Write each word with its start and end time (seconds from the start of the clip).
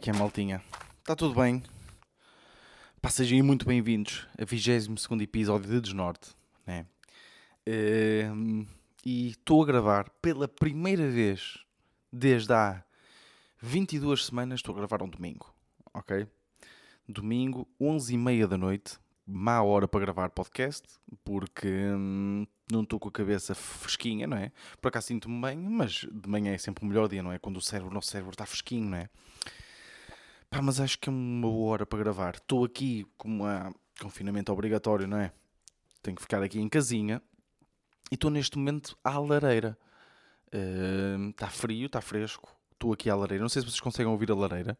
É 0.00 0.02
que 0.02 0.08
é, 0.08 0.14
maltinha? 0.14 0.62
Está 1.00 1.14
tudo 1.14 1.38
bem? 1.38 1.62
Pá, 3.02 3.10
sejam 3.10 3.44
muito 3.44 3.66
bem-vindos 3.66 4.26
a 4.38 4.46
22 4.46 5.20
episódio 5.20 5.68
de 5.68 5.78
Desnorte, 5.78 6.30
né? 6.66 6.86
Ehm, 7.66 8.64
e 9.04 9.28
estou 9.28 9.62
a 9.62 9.66
gravar 9.66 10.08
pela 10.22 10.48
primeira 10.48 11.06
vez 11.10 11.58
desde 12.10 12.50
há 12.50 12.82
22 13.60 14.24
semanas. 14.24 14.60
Estou 14.60 14.74
a 14.74 14.78
gravar 14.78 15.02
um 15.02 15.08
domingo, 15.10 15.54
ok? 15.92 16.26
Domingo, 17.06 17.68
11h30 17.78 18.46
da 18.46 18.56
noite, 18.56 18.98
má 19.26 19.62
hora 19.62 19.86
para 19.86 20.00
gravar 20.00 20.30
podcast, 20.30 20.88
porque 21.22 21.68
hum, 21.68 22.46
não 22.72 22.84
estou 22.84 22.98
com 22.98 23.10
a 23.10 23.12
cabeça 23.12 23.54
fresquinha, 23.54 24.26
não 24.26 24.38
é? 24.38 24.50
Por 24.80 24.88
acaso 24.88 25.08
sinto-me 25.08 25.42
bem, 25.42 25.58
mas 25.58 26.06
de 26.10 26.26
manhã 26.26 26.54
é 26.54 26.58
sempre 26.58 26.86
o 26.86 26.88
melhor 26.88 27.06
dia, 27.06 27.22
não 27.22 27.32
é? 27.32 27.38
Quando 27.38 27.58
o 27.58 27.60
cérebro, 27.60 27.90
o 27.90 27.94
nosso 27.94 28.08
cérebro 28.08 28.32
está 28.32 28.46
fresquinho, 28.46 28.88
não 28.88 28.96
é? 28.96 29.10
Pá, 30.50 30.60
mas 30.60 30.80
acho 30.80 30.98
que 30.98 31.08
é 31.08 31.12
uma 31.12 31.48
boa 31.48 31.70
hora 31.72 31.86
para 31.86 31.98
gravar. 32.00 32.34
Estou 32.34 32.64
aqui 32.64 33.06
como 33.16 33.46
há 33.46 33.72
confinamento 34.00 34.52
obrigatório, 34.52 35.06
não 35.06 35.18
é? 35.18 35.32
Tenho 36.02 36.16
que 36.16 36.22
ficar 36.22 36.42
aqui 36.42 36.58
em 36.60 36.68
casinha. 36.68 37.22
E 38.10 38.14
estou 38.14 38.30
neste 38.30 38.58
momento 38.58 38.98
à 39.04 39.18
lareira. 39.18 39.78
Está 41.30 41.46
uh, 41.46 41.50
frio, 41.50 41.86
está 41.86 42.00
fresco. 42.00 42.54
Estou 42.72 42.92
aqui 42.92 43.08
à 43.08 43.14
lareira. 43.14 43.42
Não 43.42 43.48
sei 43.48 43.62
se 43.62 43.68
vocês 43.68 43.80
conseguem 43.80 44.10
ouvir 44.10 44.30
a 44.32 44.34
lareira. 44.34 44.76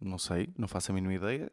Não 0.00 0.18
sei, 0.18 0.52
não 0.58 0.66
faço 0.68 0.90
a 0.90 0.94
mínima 0.94 1.14
ideia. 1.14 1.50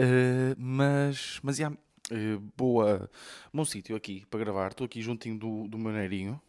Uh, 0.00 0.56
mas, 0.56 1.38
mas, 1.42 1.58
já, 1.58 1.70
uh, 1.70 2.40
boa, 2.56 3.10
bom 3.52 3.64
sítio 3.64 3.94
aqui 3.94 4.24
para 4.26 4.40
gravar. 4.40 4.70
Estou 4.70 4.86
aqui 4.86 5.02
juntinho 5.02 5.38
do, 5.38 5.68
do 5.68 5.78
meu 5.78 5.92
neirinho, 5.92 6.40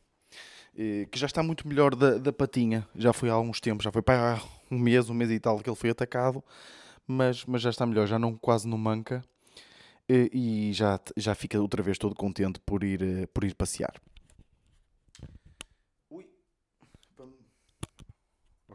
que 0.73 1.19
já 1.19 1.27
está 1.27 1.43
muito 1.43 1.67
melhor 1.67 1.95
da, 1.95 2.17
da 2.17 2.33
patinha. 2.33 2.87
Já 2.95 3.13
foi 3.13 3.29
há 3.29 3.33
alguns 3.33 3.59
tempos, 3.59 3.83
já 3.83 3.91
foi 3.91 4.01
para 4.01 4.41
um 4.69 4.79
mês, 4.79 5.09
um 5.09 5.13
mês 5.13 5.31
e 5.31 5.39
tal 5.39 5.59
que 5.59 5.69
ele 5.69 5.75
foi 5.75 5.89
atacado, 5.89 6.43
mas, 7.05 7.45
mas 7.45 7.61
já 7.61 7.69
está 7.69 7.85
melhor, 7.85 8.07
já 8.07 8.17
não 8.17 8.35
quase 8.37 8.67
não 8.67 8.77
manca. 8.77 9.23
E 10.09 10.71
já, 10.73 10.99
já 11.15 11.33
fica 11.33 11.59
outra 11.61 11.81
vez 11.81 11.97
todo 11.97 12.13
contente 12.13 12.59
por 12.65 12.83
ir, 12.83 13.27
por 13.33 13.45
ir 13.45 13.55
passear. 13.55 13.93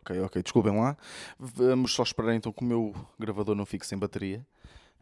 Ok, 0.06 0.20
ok, 0.20 0.40
desculpem 0.40 0.72
lá. 0.72 0.96
Vamos 1.36 1.92
só 1.92 2.04
esperar 2.04 2.34
então 2.34 2.52
que 2.52 2.62
o 2.62 2.66
meu 2.66 2.94
gravador 3.18 3.56
não 3.56 3.66
fique 3.66 3.84
sem 3.84 3.98
bateria, 3.98 4.46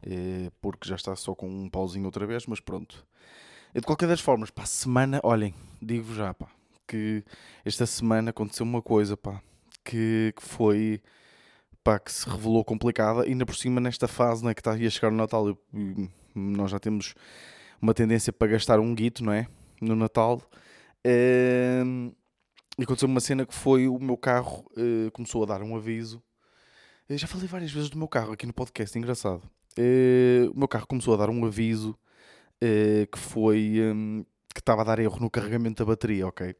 eh, 0.03 0.50
porque 0.62 0.89
já 0.89 0.97
está 0.97 1.15
só 1.15 1.34
com 1.34 1.47
um 1.47 1.69
pauzinho 1.69 2.06
outra 2.06 2.27
vez, 2.27 2.47
mas 2.47 2.59
pronto. 2.59 3.06
De 3.75 3.83
qualquer 3.83 4.09
das 4.09 4.20
formas, 4.20 4.50
para 4.50 4.65
a 4.65 4.67
semana, 4.67 5.20
olhem, 5.22 5.55
digo-vos 5.83 6.17
já, 6.17 6.33
pá, 6.33 6.48
que 6.86 7.24
esta 7.64 7.86
semana 7.86 8.30
aconteceu 8.30 8.64
uma 8.64 8.82
coisa, 8.82 9.16
pá, 9.16 9.42
que, 9.84 10.32
que 10.36 10.42
foi, 10.42 11.00
pá, 11.82 11.98
que 11.98 12.12
se 12.12 12.28
revelou 12.28 12.64
complicada, 12.64 13.22
ainda 13.22 13.46
por 13.46 13.56
cima 13.56 13.80
nesta 13.80 14.08
fase, 14.08 14.44
né, 14.44 14.54
que 14.54 14.60
está 14.60 14.72
a 14.72 14.91
chegar 14.91 15.12
o 15.12 15.16
Natal, 15.16 15.48
eu, 15.48 15.58
nós 16.34 16.70
já 16.70 16.78
temos 16.78 17.14
uma 17.80 17.94
tendência 17.94 18.32
para 18.32 18.48
gastar 18.48 18.80
um 18.80 18.94
guito, 18.94 19.22
não 19.24 19.32
é? 19.32 19.46
No 19.80 19.94
Natal. 19.94 20.42
Ehm, 21.04 22.12
e 22.78 22.82
aconteceu 22.82 23.08
uma 23.08 23.20
cena 23.20 23.46
que 23.46 23.54
foi 23.54 23.86
o 23.86 23.98
meu 23.98 24.16
carro 24.16 24.64
uh, 24.76 25.10
começou 25.12 25.42
a 25.42 25.46
dar 25.46 25.62
um 25.62 25.76
aviso. 25.76 26.22
Eu 27.08 27.16
já 27.19 27.26
falei 27.26 27.46
várias 27.46 27.70
vezes 27.70 27.91
do 27.91 27.98
meu 27.98 28.08
carro 28.08 28.32
aqui 28.32 28.46
no 28.46 28.52
podcast, 28.52 28.98
engraçado. 28.98 29.42
Uh, 29.78 30.50
o 30.53 30.59
meu 30.59 30.66
carro 30.66 30.86
começou 30.86 31.14
a 31.14 31.16
dar 31.16 31.30
um 31.30 31.44
aviso 31.44 31.91
uh, 31.91 33.06
que 33.12 33.19
foi 33.19 33.76
um, 33.80 34.25
que 34.53 34.60
estava 34.60 34.80
a 34.82 34.84
dar 34.84 34.98
erro 34.98 35.20
no 35.20 35.30
carregamento 35.30 35.84
da 35.84 35.88
bateria, 35.88 36.26
ok? 36.26 36.56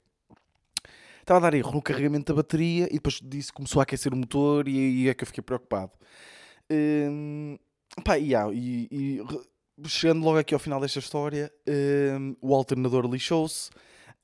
Estava 1.25 1.39
a 1.39 1.51
dar 1.51 1.57
erro 1.57 1.73
no 1.73 1.81
carregamento 1.81 2.35
da 2.35 2.37
bateria 2.37 2.87
e 2.91 2.97
depois 2.97 3.19
disso 3.19 3.51
começou 3.55 3.81
a 3.81 3.85
aquecer 3.85 4.13
o 4.13 4.17
motor 4.17 4.69
e 4.69 5.09
é 5.09 5.15
que 5.15 5.25
eu 5.25 5.27
fiquei 5.27 5.43
preocupado. 5.43 5.93
Um, 6.71 7.59
pá, 8.05 8.17
yeah, 8.17 8.53
e, 8.53 8.87
e, 8.93 9.89
chegando 9.89 10.23
logo 10.23 10.37
aqui 10.37 10.53
ao 10.53 10.61
final 10.61 10.79
desta 10.79 10.99
história, 10.99 11.51
um, 12.21 12.37
o 12.43 12.55
alternador 12.55 13.07
lixou-se. 13.07 13.71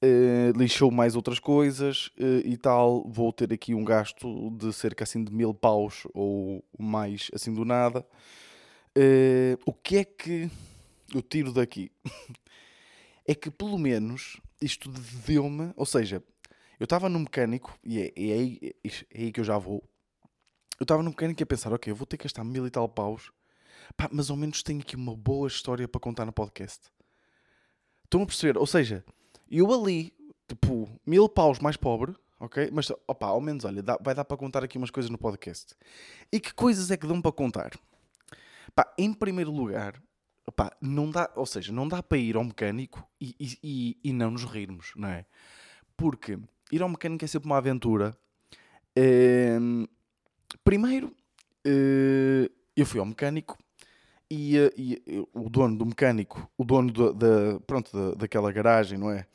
Uh, 0.02 0.52
lixou 0.54 0.90
mais 0.90 1.16
outras 1.16 1.38
coisas 1.38 2.08
uh, 2.18 2.46
e 2.46 2.58
tal. 2.58 3.02
Vou 3.08 3.32
ter 3.32 3.50
aqui 3.50 3.74
um 3.74 3.82
gasto 3.84 4.50
de 4.50 4.70
cerca 4.70 5.04
assim 5.04 5.24
de 5.24 5.32
mil 5.32 5.54
paus 5.54 6.06
ou 6.12 6.62
mais 6.78 7.30
assim 7.34 7.54
do 7.54 7.64
nada. 7.64 8.06
Uh, 8.94 9.56
o 9.64 9.72
que 9.72 9.96
é 9.96 10.04
que 10.04 10.50
eu 11.14 11.22
tiro 11.22 11.50
daqui? 11.50 11.90
é 13.26 13.34
que 13.34 13.50
pelo 13.50 13.78
menos 13.78 14.38
isto 14.60 14.90
deu-me, 15.26 15.72
ou 15.74 15.86
seja, 15.86 16.22
eu 16.80 16.84
estava 16.84 17.10
no 17.10 17.20
mecânico 17.20 17.78
e 17.84 18.00
é, 18.00 18.06
é, 18.16 18.32
aí, 18.32 18.58
é, 18.62 18.88
é 18.88 19.22
aí 19.24 19.32
que 19.32 19.38
eu 19.38 19.44
já 19.44 19.58
vou. 19.58 19.84
Eu 20.78 20.84
estava 20.84 21.02
no 21.02 21.10
mecânico 21.10 21.42
a 21.42 21.46
pensar, 21.46 21.70
ok, 21.74 21.92
eu 21.92 21.94
vou 21.94 22.06
ter 22.06 22.16
que 22.16 22.24
gastar 22.24 22.42
mil 22.42 22.66
e 22.66 22.70
tal 22.70 22.88
paus, 22.88 23.30
pá, 23.94 24.08
mas 24.10 24.30
ao 24.30 24.36
menos 24.36 24.62
tenho 24.62 24.80
aqui 24.80 24.96
uma 24.96 25.14
boa 25.14 25.46
história 25.46 25.86
para 25.86 26.00
contar 26.00 26.24
no 26.24 26.32
podcast. 26.32 26.88
Estão 28.04 28.22
a 28.22 28.26
perceber? 28.26 28.56
Ou 28.56 28.66
seja, 28.66 29.04
eu 29.50 29.70
ali, 29.70 30.14
tipo, 30.48 30.88
mil 31.06 31.28
paus 31.28 31.58
mais 31.58 31.76
pobre, 31.76 32.16
ok? 32.40 32.70
Mas, 32.72 32.90
opa, 33.06 33.26
ao 33.26 33.42
menos, 33.42 33.66
olha, 33.66 33.82
dá, 33.82 33.98
vai 34.00 34.14
dar 34.14 34.24
para 34.24 34.38
contar 34.38 34.64
aqui 34.64 34.78
umas 34.78 34.90
coisas 34.90 35.10
no 35.10 35.18
podcast. 35.18 35.76
E 36.32 36.40
que 36.40 36.54
coisas 36.54 36.90
é 36.90 36.96
que 36.96 37.06
dão 37.06 37.20
para 37.20 37.30
contar? 37.30 37.72
Pá, 38.74 38.90
em 38.96 39.12
primeiro 39.12 39.52
lugar, 39.52 40.02
opa, 40.46 40.74
não 40.80 41.10
dá, 41.10 41.30
ou 41.36 41.44
seja, 41.44 41.74
não 41.74 41.86
dá 41.86 42.02
para 42.02 42.16
ir 42.16 42.36
ao 42.36 42.44
mecânico 42.44 43.06
e, 43.20 43.36
e, 43.62 44.00
e 44.02 44.12
não 44.14 44.30
nos 44.30 44.44
rirmos, 44.44 44.92
não 44.96 45.08
é? 45.08 45.26
Porque 45.94 46.38
ir 46.72 46.82
ao 46.82 46.88
mecânico 46.88 47.24
é 47.24 47.28
sempre 47.28 47.48
uma 47.48 47.58
aventura. 47.58 48.16
Ehm, 48.96 49.84
primeiro, 50.64 51.08
uh, 51.66 52.50
eu 52.76 52.86
fui 52.86 53.00
ao 53.00 53.06
mecânico 53.06 53.58
e, 54.30 54.56
eh, 54.56 54.72
e, 54.76 55.02
e, 55.06 55.28
o 55.34 55.50
dono 55.50 55.76
do 55.76 55.84
mecânico, 55.84 56.48
o 56.56 56.64
dono 56.64 56.92
da, 57.12 57.60
pronto, 57.66 57.90
da, 57.92 58.14
daquela 58.14 58.52
garagem, 58.52 58.98
não 58.98 59.10
é? 59.10 59.26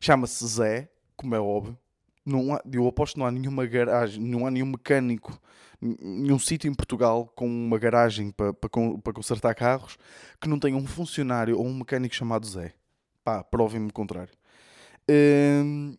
Chama-se 0.00 0.46
Zé, 0.46 0.90
como 1.16 1.34
é 1.34 1.40
óbvio. 1.40 1.76
Não 2.24 2.54
há, 2.54 2.60
eu 2.70 2.86
aposto 2.86 3.14
que 3.14 3.20
não 3.20 3.26
há 3.26 3.30
nenhuma 3.30 3.64
garagem, 3.66 4.22
não 4.22 4.46
há 4.46 4.50
nenhum 4.50 4.66
mecânico, 4.66 5.40
nenhum 5.80 6.38
sítio 6.38 6.70
em 6.70 6.74
Portugal 6.74 7.26
com 7.34 7.46
uma 7.46 7.78
garagem 7.78 8.30
para 8.32 8.52
consertar 9.14 9.54
carros 9.54 9.96
que 10.40 10.48
não 10.48 10.58
tenha 10.58 10.76
um 10.76 10.86
funcionário 10.86 11.56
ou 11.58 11.66
um 11.66 11.74
mecânico 11.74 12.14
chamado 12.14 12.46
Zé. 12.46 12.74
Pá, 13.24 13.42
provem-me 13.44 13.88
o 13.88 13.92
contrário. 13.92 14.32
Hum, 15.08 15.96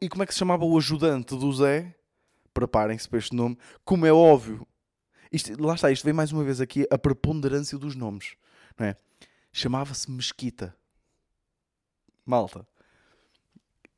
e 0.00 0.08
como 0.08 0.22
é 0.22 0.26
que 0.26 0.32
se 0.32 0.38
chamava 0.38 0.64
o 0.64 0.76
ajudante 0.76 1.36
do 1.36 1.52
Zé? 1.52 1.94
Preparem-se 2.54 3.08
para 3.08 3.18
este 3.18 3.34
nome. 3.34 3.58
Como 3.84 4.06
é 4.06 4.12
óbvio, 4.12 4.66
isto, 5.32 5.60
lá 5.60 5.74
está, 5.74 5.90
isto 5.90 6.04
vem 6.04 6.12
mais 6.12 6.30
uma 6.30 6.44
vez 6.44 6.60
aqui 6.60 6.86
a 6.90 6.98
preponderância 6.98 7.78
dos 7.78 7.96
nomes. 7.96 8.36
Não 8.78 8.86
é? 8.86 8.96
Chamava-se 9.50 10.10
Mesquita. 10.10 10.76
Malta. 12.24 12.66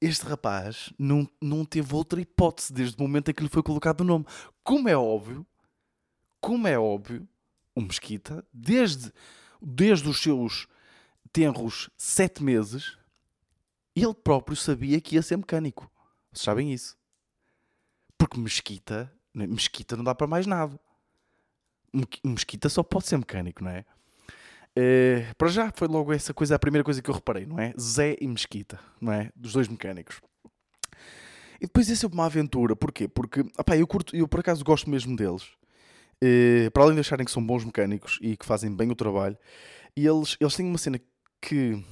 Este 0.00 0.24
rapaz 0.26 0.92
não, 0.98 1.28
não 1.40 1.64
teve 1.64 1.94
outra 1.94 2.20
hipótese 2.20 2.72
desde 2.72 2.96
o 2.98 3.02
momento 3.02 3.30
em 3.30 3.34
que 3.34 3.42
lhe 3.42 3.48
foi 3.48 3.62
colocado 3.62 4.02
o 4.02 4.04
nome. 4.04 4.26
Como 4.62 4.88
é 4.88 4.96
óbvio, 4.96 5.46
como 6.40 6.68
é 6.68 6.78
óbvio, 6.78 7.26
o 7.74 7.80
Mesquita, 7.80 8.46
desde, 8.52 9.12
desde 9.60 10.08
os 10.08 10.20
seus 10.20 10.68
tenros 11.32 11.90
sete 11.96 12.42
meses, 12.42 12.98
ele 14.02 14.14
próprio 14.14 14.56
sabia 14.56 15.00
que 15.00 15.14
ia 15.14 15.22
ser 15.22 15.36
mecânico. 15.36 15.90
Vocês 16.32 16.44
sabem 16.44 16.72
isso? 16.72 16.96
Porque 18.18 18.38
Mesquita, 18.38 19.12
Mesquita 19.34 19.96
não 19.96 20.04
dá 20.04 20.14
para 20.14 20.26
mais 20.26 20.46
nada. 20.46 20.78
Mesquita 22.24 22.68
só 22.68 22.82
pode 22.82 23.06
ser 23.06 23.16
mecânico, 23.18 23.62
não 23.62 23.70
é? 23.70 23.84
Uh, 24.76 25.34
para 25.38 25.48
já 25.48 25.70
foi 25.72 25.86
logo 25.86 26.12
essa 26.12 26.34
coisa, 26.34 26.56
a 26.56 26.58
primeira 26.58 26.82
coisa 26.82 27.00
que 27.00 27.08
eu 27.08 27.14
reparei, 27.14 27.46
não 27.46 27.60
é? 27.60 27.72
Zé 27.78 28.16
e 28.20 28.26
Mesquita, 28.26 28.80
não 29.00 29.12
é? 29.12 29.30
Dos 29.36 29.52
dois 29.52 29.68
mecânicos. 29.68 30.20
E 31.60 31.66
depois 31.66 31.88
é 31.88 31.94
sempre 31.94 32.16
uma 32.16 32.26
aventura, 32.26 32.74
porquê? 32.74 33.06
Porque, 33.06 33.40
opá, 33.56 33.76
eu 33.76 33.86
curto, 33.86 34.16
eu 34.16 34.26
por 34.26 34.40
acaso 34.40 34.64
gosto 34.64 34.90
mesmo 34.90 35.14
deles. 35.14 35.44
Uh, 36.22 36.70
para 36.72 36.82
além 36.82 36.94
de 36.94 37.00
acharem 37.00 37.24
que 37.24 37.30
são 37.30 37.44
bons 37.44 37.64
mecânicos 37.64 38.18
e 38.20 38.36
que 38.36 38.44
fazem 38.44 38.74
bem 38.74 38.90
o 38.90 38.96
trabalho, 38.96 39.38
e 39.96 40.04
eles, 40.04 40.36
eles 40.40 40.56
têm 40.56 40.66
uma 40.66 40.78
cena 40.78 41.00
que, 41.40 41.84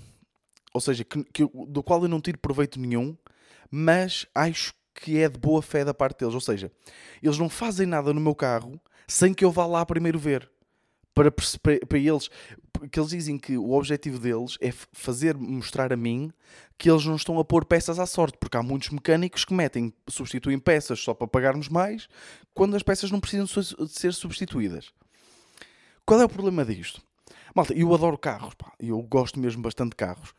ou 0.72 0.80
seja, 0.80 1.04
que, 1.04 1.24
que, 1.24 1.44
do 1.68 1.82
qual 1.82 2.02
eu 2.02 2.08
não 2.08 2.20
tiro 2.20 2.38
proveito 2.38 2.80
nenhum, 2.80 3.16
mas 3.70 4.26
acho 4.34 4.74
que 4.94 5.18
é 5.18 5.28
de 5.28 5.38
boa 5.38 5.62
fé 5.62 5.84
da 5.84 5.94
parte 5.94 6.20
deles. 6.20 6.34
Ou 6.34 6.40
seja, 6.40 6.70
eles 7.22 7.38
não 7.38 7.48
fazem 7.48 7.86
nada 7.86 8.12
no 8.12 8.20
meu 8.20 8.34
carro 8.34 8.80
sem 9.06 9.34
que 9.34 9.44
eu 9.44 9.50
vá 9.50 9.66
lá 9.66 9.84
primeiro 9.84 10.18
ver. 10.18 10.50
Para, 11.14 11.30
para, 11.30 11.78
para 11.86 11.98
eles, 11.98 12.30
porque 12.72 12.98
eles 12.98 13.10
dizem 13.10 13.36
que 13.36 13.58
o 13.58 13.72
objetivo 13.72 14.18
deles 14.18 14.56
é 14.62 14.72
fazer 14.92 15.36
mostrar 15.36 15.92
a 15.92 15.96
mim 15.96 16.32
que 16.78 16.90
eles 16.90 17.04
não 17.04 17.16
estão 17.16 17.38
a 17.38 17.44
pôr 17.44 17.66
peças 17.66 17.98
à 17.98 18.06
sorte, 18.06 18.38
porque 18.40 18.56
há 18.56 18.62
muitos 18.62 18.88
mecânicos 18.88 19.44
que 19.44 19.52
metem, 19.52 19.92
substituem 20.08 20.58
peças 20.58 20.98
só 21.00 21.12
para 21.12 21.26
pagarmos 21.26 21.68
mais, 21.68 22.08
quando 22.54 22.74
as 22.76 22.82
peças 22.82 23.10
não 23.10 23.20
precisam 23.20 23.44
de 23.44 23.92
ser 23.92 24.14
substituídas. 24.14 24.90
Qual 26.06 26.18
é 26.18 26.24
o 26.24 26.28
problema 26.30 26.64
disto? 26.64 27.02
Malta, 27.54 27.74
eu 27.74 27.92
adoro 27.92 28.16
carros, 28.16 28.54
pá, 28.54 28.72
eu 28.80 29.00
gosto 29.02 29.38
mesmo 29.38 29.60
bastante 29.60 29.90
de 29.90 29.96
carros, 29.96 30.32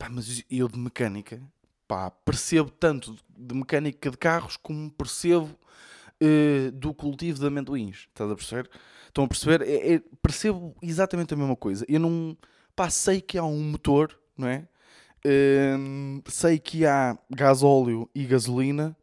pá, 0.00 0.08
mas 0.08 0.42
eu 0.50 0.66
de 0.66 0.78
mecânica, 0.78 1.42
pá, 1.86 2.10
percebo 2.10 2.70
tanto 2.70 3.14
de 3.28 3.54
mecânica 3.54 4.10
de 4.10 4.16
carros 4.16 4.56
como 4.56 4.90
percebo 4.90 5.50
uh, 6.22 6.72
do 6.72 6.94
cultivo 6.94 7.38
de 7.38 7.46
amendoins. 7.46 8.08
Estás 8.08 8.30
a 8.30 8.34
perceber? 8.34 8.70
Estão 9.06 9.24
a 9.24 9.28
perceber? 9.28 9.60
É, 9.60 9.94
é, 9.94 10.02
percebo 10.22 10.74
exatamente 10.80 11.34
a 11.34 11.36
mesma 11.36 11.54
coisa. 11.54 11.84
Eu 11.86 12.00
não. 12.00 12.34
Pá, 12.74 12.88
sei 12.88 13.20
que 13.20 13.36
há 13.36 13.44
um 13.44 13.60
motor, 13.60 14.18
não 14.38 14.48
é? 14.48 14.66
Uh, 15.22 16.22
sei 16.30 16.58
que 16.58 16.86
há 16.86 17.18
gasóleo 17.28 18.08
e 18.14 18.24
gasolina 18.24 18.96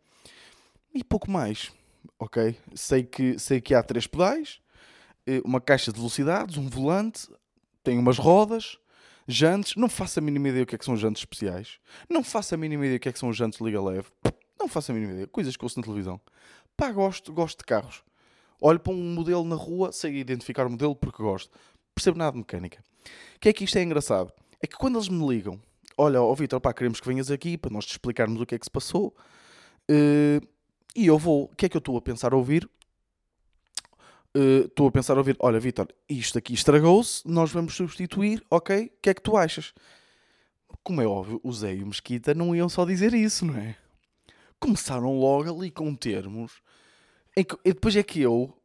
e 0.95 1.03
pouco 1.03 1.29
mais, 1.29 1.71
ok? 2.17 2.57
Sei 2.73 3.03
que, 3.03 3.37
sei 3.37 3.61
que 3.61 3.75
há 3.75 3.83
três 3.83 4.07
pedais, 4.07 4.59
eh, 5.27 5.43
uma 5.45 5.61
caixa 5.61 5.91
de 5.91 5.99
velocidades, 5.99 6.57
um 6.57 6.67
volante, 6.67 7.29
tem 7.83 7.99
umas 7.99 8.17
rodas, 8.17 8.79
jantes. 9.27 9.75
Não 9.75 9.89
faço 9.89 10.19
a 10.19 10.21
mínima 10.21 10.49
ideia 10.49 10.63
o 10.63 10.65
que 10.65 10.75
é 10.75 10.77
que 10.77 10.85
são 10.85 10.95
jantes 10.95 11.21
especiais. 11.21 11.79
Não 12.09 12.23
faço 12.23 12.55
a 12.55 12.57
mínima 12.57 12.85
ideia 12.85 12.97
o 12.97 12.99
que 12.99 13.09
é 13.09 13.11
que 13.11 13.19
são 13.19 13.33
jantes 13.33 13.59
liga 13.59 13.81
leve. 13.81 14.07
Não 14.59 14.67
faço 14.67 14.91
a 14.91 14.95
mínima 14.95 15.13
ideia. 15.13 15.27
Coisas 15.27 15.55
que 15.55 15.63
ouço 15.63 15.79
na 15.79 15.83
televisão. 15.83 16.19
Pá, 16.75 16.91
gosto, 16.91 17.33
gosto 17.33 17.59
de 17.59 17.65
carros. 17.65 18.03
Olho 18.59 18.79
para 18.79 18.93
um 18.93 19.13
modelo 19.13 19.43
na 19.43 19.55
rua, 19.55 19.91
sei 19.91 20.17
identificar 20.17 20.65
o 20.65 20.69
modelo 20.69 20.95
porque 20.95 21.21
gosto. 21.21 21.51
Percebo 21.93 22.17
nada 22.17 22.31
de 22.31 22.39
mecânica. 22.39 22.83
O 23.35 23.39
que 23.39 23.49
é 23.49 23.53
que 23.53 23.63
isto 23.63 23.77
é 23.77 23.83
engraçado? 23.83 24.31
É 24.61 24.67
que 24.67 24.75
quando 24.75 24.97
eles 24.97 25.09
me 25.09 25.27
ligam, 25.27 25.59
olha, 25.97 26.21
ó 26.21 26.33
Vitor, 26.33 26.59
pá, 26.59 26.73
queremos 26.73 26.99
que 26.99 27.07
venhas 27.07 27.29
aqui 27.29 27.57
para 27.57 27.71
nós 27.71 27.85
te 27.85 27.91
explicarmos 27.91 28.41
o 28.41 28.45
que 28.45 28.55
é 28.55 28.59
que 28.59 28.65
se 28.65 28.71
passou. 28.71 29.15
Uh, 29.89 30.45
e 30.95 31.05
eu 31.05 31.17
vou, 31.17 31.43
o 31.45 31.55
que 31.55 31.67
é 31.67 31.69
que 31.69 31.77
eu 31.77 31.79
estou 31.79 31.97
a 31.97 32.01
pensar 32.01 32.33
ouvir? 32.33 32.67
Eh, 34.37 34.65
estou 34.65 34.85
uh, 34.85 34.89
a 34.89 34.91
pensar 34.91 35.15
a 35.15 35.17
ouvir, 35.17 35.35
olha 35.39 35.59
Vitor, 35.59 35.87
isto 36.07 36.37
aqui 36.37 36.53
estragou-se, 36.53 37.27
nós 37.27 37.51
vamos 37.51 37.73
substituir, 37.73 38.45
ok? 38.51 38.85
O 38.85 38.91
que 39.01 39.09
é 39.09 39.13
que 39.15 39.21
tu 39.21 39.35
achas? 39.35 39.73
Como 40.83 41.01
é 41.01 41.07
óbvio, 41.07 41.41
o 41.43 41.51
Zé 41.51 41.73
e 41.73 41.83
o 41.83 41.87
Mesquita 41.87 42.35
não 42.35 42.55
iam 42.55 42.69
só 42.69 42.85
dizer 42.85 43.15
isso, 43.15 43.43
não 43.47 43.57
é? 43.57 43.75
Começaram 44.59 45.19
logo 45.19 45.51
ali 45.51 45.71
com 45.71 45.95
termos. 45.95 46.61
Em 47.35 47.43
que, 47.43 47.55
e 47.65 47.73
depois 47.73 47.95
é 47.95 48.03
que 48.03 48.21
eu 48.21 48.55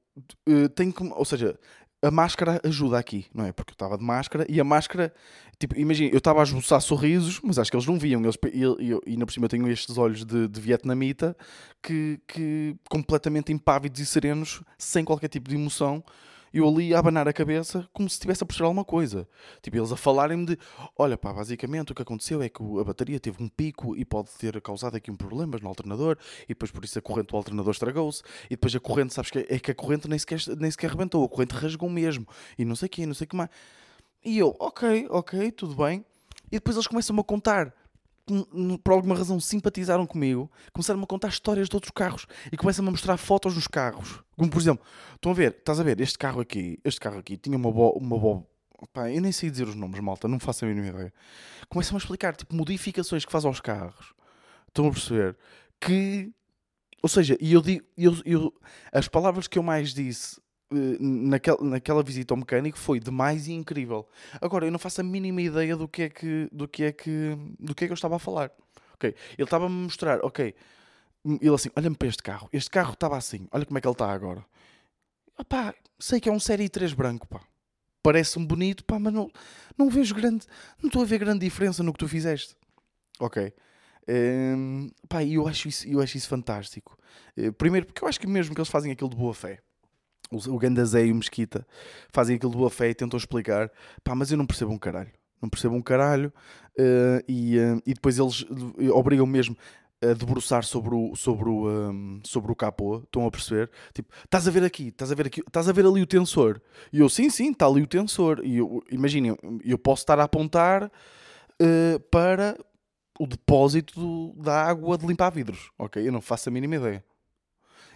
uh, 0.46 0.68
tenho 0.74 0.92
que. 0.92 1.02
Ou 1.04 1.24
seja, 1.24 1.58
a 2.02 2.10
máscara 2.10 2.60
ajuda 2.64 2.98
aqui, 2.98 3.26
não 3.32 3.46
é? 3.46 3.52
Porque 3.52 3.70
eu 3.70 3.74
estava 3.74 3.96
de 3.96 4.02
máscara 4.02 4.44
e 4.48 4.60
a 4.60 4.64
máscara, 4.64 5.14
tipo, 5.58 5.78
imagina, 5.78 6.10
eu 6.12 6.18
estava 6.18 6.40
a 6.40 6.42
esboçar 6.42 6.80
sorrisos, 6.80 7.40
mas 7.44 7.58
acho 7.58 7.70
que 7.70 7.76
eles 7.76 7.86
não 7.86 7.96
viam. 7.96 8.20
Eles, 8.22 8.36
e, 8.52 8.64
e, 8.64 8.90
e 9.06 9.12
ainda 9.12 9.24
por 9.24 9.32
cima 9.32 9.44
eu 9.46 9.48
tenho 9.48 9.68
estes 9.68 9.96
olhos 9.96 10.24
de, 10.24 10.48
de 10.48 10.60
vietnamita 10.60 11.36
que, 11.80 12.20
que 12.26 12.76
completamente 12.90 13.52
impávidos 13.52 14.00
e 14.00 14.06
serenos, 14.06 14.62
sem 14.76 15.04
qualquer 15.04 15.28
tipo 15.28 15.48
de 15.48 15.54
emoção 15.54 16.02
eu 16.52 16.68
ali 16.68 16.94
a 16.94 16.98
abanar 16.98 17.26
a 17.26 17.32
cabeça 17.32 17.88
como 17.92 18.08
se 18.08 18.14
estivesse 18.14 18.42
a 18.42 18.46
perceber 18.46 18.66
alguma 18.66 18.84
coisa. 18.84 19.28
Tipo, 19.62 19.78
eles 19.78 19.92
a 19.92 19.96
falarem-me 19.96 20.46
de: 20.46 20.58
olha, 20.96 21.16
pá, 21.16 21.32
basicamente 21.32 21.92
o 21.92 21.94
que 21.94 22.02
aconteceu 22.02 22.42
é 22.42 22.48
que 22.48 22.62
a 22.80 22.84
bateria 22.84 23.18
teve 23.18 23.42
um 23.42 23.48
pico 23.48 23.96
e 23.96 24.04
pode 24.04 24.30
ter 24.38 24.60
causado 24.60 24.96
aqui 24.96 25.10
um 25.10 25.16
problemas 25.16 25.60
no 25.60 25.68
alternador, 25.68 26.16
e 26.44 26.48
depois 26.48 26.70
por 26.70 26.84
isso 26.84 26.98
a 26.98 27.02
corrente 27.02 27.28
do 27.28 27.36
alternador 27.36 27.72
estragou-se, 27.72 28.22
e 28.46 28.50
depois 28.50 28.74
a 28.74 28.80
corrente, 28.80 29.14
sabes 29.14 29.30
que 29.30 29.46
é 29.48 29.58
que 29.58 29.70
a 29.70 29.74
corrente 29.74 30.08
nem 30.08 30.18
sequer, 30.18 30.40
nem 30.58 30.70
sequer 30.70 30.88
arrebentou, 30.88 31.24
a 31.24 31.28
corrente 31.28 31.54
rasgou 31.54 31.88
mesmo, 31.88 32.26
e 32.58 32.64
não 32.64 32.76
sei 32.76 32.86
o 32.86 32.90
que, 32.90 33.06
não 33.06 33.14
sei 33.14 33.24
o 33.24 33.28
que 33.28 33.36
mais. 33.36 33.50
E 34.24 34.38
eu, 34.38 34.54
ok, 34.58 35.06
ok, 35.10 35.50
tudo 35.50 35.74
bem. 35.74 36.04
E 36.46 36.56
depois 36.56 36.76
eles 36.76 36.86
começam-me 36.86 37.20
a 37.20 37.24
contar 37.24 37.74
por 38.82 38.92
alguma 38.92 39.16
razão 39.16 39.40
simpatizaram 39.40 40.06
comigo, 40.06 40.50
começaram-me 40.72 41.04
a 41.04 41.06
contar 41.06 41.28
histórias 41.28 41.68
de 41.68 41.76
outros 41.76 41.90
carros 41.90 42.26
e 42.50 42.56
começam-me 42.56 42.88
a 42.88 42.92
mostrar 42.92 43.16
fotos 43.16 43.54
dos 43.54 43.66
carros. 43.66 44.22
Como 44.36 44.50
por 44.50 44.60
exemplo, 44.60 44.84
estão 45.14 45.32
a 45.32 45.34
ver, 45.34 45.56
estás 45.58 45.80
a 45.80 45.82
ver, 45.82 46.00
este 46.00 46.18
carro 46.18 46.40
aqui, 46.40 46.78
este 46.84 47.00
carro 47.00 47.18
aqui 47.18 47.36
tinha 47.36 47.56
uma 47.56 47.70
bo, 47.70 47.90
uma 47.90 48.18
bo, 48.18 48.46
eu 48.96 49.20
nem 49.20 49.32
sei 49.32 49.50
dizer 49.50 49.68
os 49.68 49.74
nomes, 49.74 50.00
malta, 50.00 50.28
não 50.28 50.40
faço 50.40 50.64
a 50.64 50.68
mínima 50.68 50.88
ideia. 50.88 51.12
Começam-me 51.68 51.98
a 51.98 52.02
explicar, 52.02 52.34
tipo, 52.34 52.54
modificações 52.54 53.24
que 53.24 53.32
faz 53.32 53.44
aos 53.44 53.60
carros. 53.60 54.12
Estão 54.68 54.88
a 54.88 54.90
perceber? 54.90 55.36
Que, 55.80 56.32
ou 57.02 57.08
seja, 57.08 57.36
e 57.40 57.52
eu 57.52 57.60
digo, 57.60 57.84
eu, 57.96 58.16
eu, 58.24 58.54
as 58.92 59.08
palavras 59.08 59.46
que 59.46 59.58
eu 59.58 59.62
mais 59.62 59.94
disse 59.94 60.40
eh, 60.72 60.96
naquela, 61.00 62.02
visita 62.02 62.32
ao 62.32 62.38
mecânico 62.38 62.78
foi 62.78 62.98
demais 62.98 63.46
e 63.46 63.52
incrível. 63.52 64.08
Agora, 64.40 64.66
eu 64.66 64.70
não 64.70 64.78
faço 64.78 65.00
a 65.00 65.04
mínima 65.04 65.42
ideia 65.42 65.76
do 65.76 65.86
que 65.86 66.02
é 66.02 66.08
que, 66.08 66.48
do 66.50 66.66
que, 66.66 66.84
é 66.84 66.92
que, 66.92 67.36
do 67.58 67.74
que, 67.74 67.84
é 67.84 67.86
que 67.86 67.92
eu 67.92 67.94
estava 67.94 68.16
a 68.16 68.18
falar. 68.18 68.50
Ok, 68.94 69.14
ele 69.36 69.44
estava 69.44 69.66
a 69.66 69.68
me 69.68 69.84
mostrar, 69.84 70.20
ok, 70.24 70.54
ele 71.40 71.54
assim, 71.54 71.70
olha-me 71.76 71.96
para 71.96 72.08
este 72.08 72.22
carro, 72.22 72.48
este 72.52 72.70
carro 72.70 72.94
estava 72.94 73.16
assim, 73.16 73.48
olha 73.50 73.66
como 73.66 73.78
é 73.78 73.80
que 73.80 73.86
ele 73.86 73.92
está 73.92 74.10
agora. 74.10 74.44
Ah, 75.36 75.44
pá, 75.44 75.74
sei 75.98 76.20
que 76.20 76.28
é 76.28 76.32
um 76.32 76.40
Série 76.40 76.68
3 76.68 76.92
branco, 76.94 77.26
pá. 77.26 77.40
Parece-me 78.02 78.46
bonito, 78.46 78.84
pá, 78.84 78.98
mas 78.98 79.12
não, 79.12 79.30
não 79.76 79.88
vejo 79.90 80.14
grande, 80.14 80.46
não 80.80 80.88
estou 80.88 81.02
a 81.02 81.04
ver 81.04 81.18
grande 81.18 81.40
diferença 81.40 81.82
no 81.82 81.92
que 81.92 81.98
tu 81.98 82.08
fizeste. 82.08 82.56
Ok. 83.20 83.52
Um, 84.08 84.90
pá, 85.08 85.24
eu 85.24 85.46
acho 85.46 85.68
isso, 85.68 85.86
eu 85.88 86.00
acho 86.00 86.16
isso 86.16 86.28
fantástico. 86.28 86.98
Uh, 87.36 87.52
primeiro, 87.52 87.86
porque 87.86 88.02
eu 88.02 88.08
acho 88.08 88.18
que 88.18 88.26
mesmo 88.26 88.54
que 88.54 88.60
eles 88.60 88.70
fazem 88.70 88.90
aquilo 88.90 89.10
de 89.10 89.16
boa 89.16 89.34
fé 89.34 89.62
o 90.32 90.58
Gandazé 90.58 91.06
e 91.06 91.12
o 91.12 91.14
Mesquita 91.14 91.66
fazem 92.12 92.36
aquilo 92.36 92.52
boa 92.52 92.70
fé 92.70 92.90
e 92.90 92.94
tentam 92.94 93.16
explicar, 93.16 93.70
pá, 94.02 94.14
mas 94.14 94.30
eu 94.30 94.38
não 94.38 94.46
percebo 94.46 94.72
um 94.72 94.78
caralho. 94.78 95.10
Não 95.40 95.48
percebo 95.48 95.74
um 95.74 95.82
caralho 95.82 96.32
uh, 96.78 97.24
e, 97.26 97.58
uh, 97.58 97.82
e 97.84 97.94
depois 97.94 98.18
eles 98.18 98.46
obrigam 98.92 99.26
mesmo 99.26 99.56
a 100.02 100.14
debruçar 100.14 100.64
sobre 100.64 100.94
o, 100.94 101.14
sobre 101.14 101.48
o, 101.48 101.68
um, 101.68 102.20
sobre 102.24 102.50
o 102.50 102.56
capô, 102.56 102.98
estão 102.98 103.24
a 103.24 103.30
perceber? 103.30 103.70
Tipo, 103.94 104.12
estás 104.24 104.48
a 104.48 104.50
ver 104.50 104.64
aqui, 104.64 104.88
estás 104.88 105.12
a 105.12 105.14
ver 105.14 105.26
aqui, 105.26 105.40
estás 105.40 105.68
a 105.68 105.72
ver 105.72 105.86
ali 105.86 106.02
o 106.02 106.06
tensor. 106.06 106.60
E 106.92 106.98
eu, 106.98 107.08
sim, 107.08 107.30
sim, 107.30 107.52
está 107.52 107.66
ali 107.66 107.82
o 107.82 107.86
tensor. 107.86 108.40
E 108.42 108.58
eu, 108.58 108.82
imaginem, 108.90 109.36
eu 109.64 109.78
posso 109.78 110.02
estar 110.02 110.18
a 110.18 110.24
apontar 110.24 110.84
uh, 110.84 112.00
para 112.10 112.58
o 113.18 113.26
depósito 113.26 114.34
da 114.36 114.62
água 114.64 114.98
de 114.98 115.06
limpar 115.06 115.30
vidros, 115.30 115.70
ok? 115.78 116.06
Eu 116.06 116.12
não 116.12 116.20
faço 116.20 116.48
a 116.48 116.52
mínima 116.52 116.76
ideia. 116.76 117.04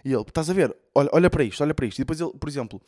E 0.03 0.13
ele, 0.13 0.21
estás 0.21 0.49
a 0.49 0.53
ver? 0.53 0.75
Olha, 0.93 1.09
olha 1.13 1.29
para 1.29 1.43
isto, 1.43 1.61
olha 1.61 1.73
para 1.73 1.85
isto. 1.85 1.99
E 1.99 2.01
depois 2.01 2.19
ele, 2.19 2.31
por 2.39 2.49
exemplo, 2.49 2.81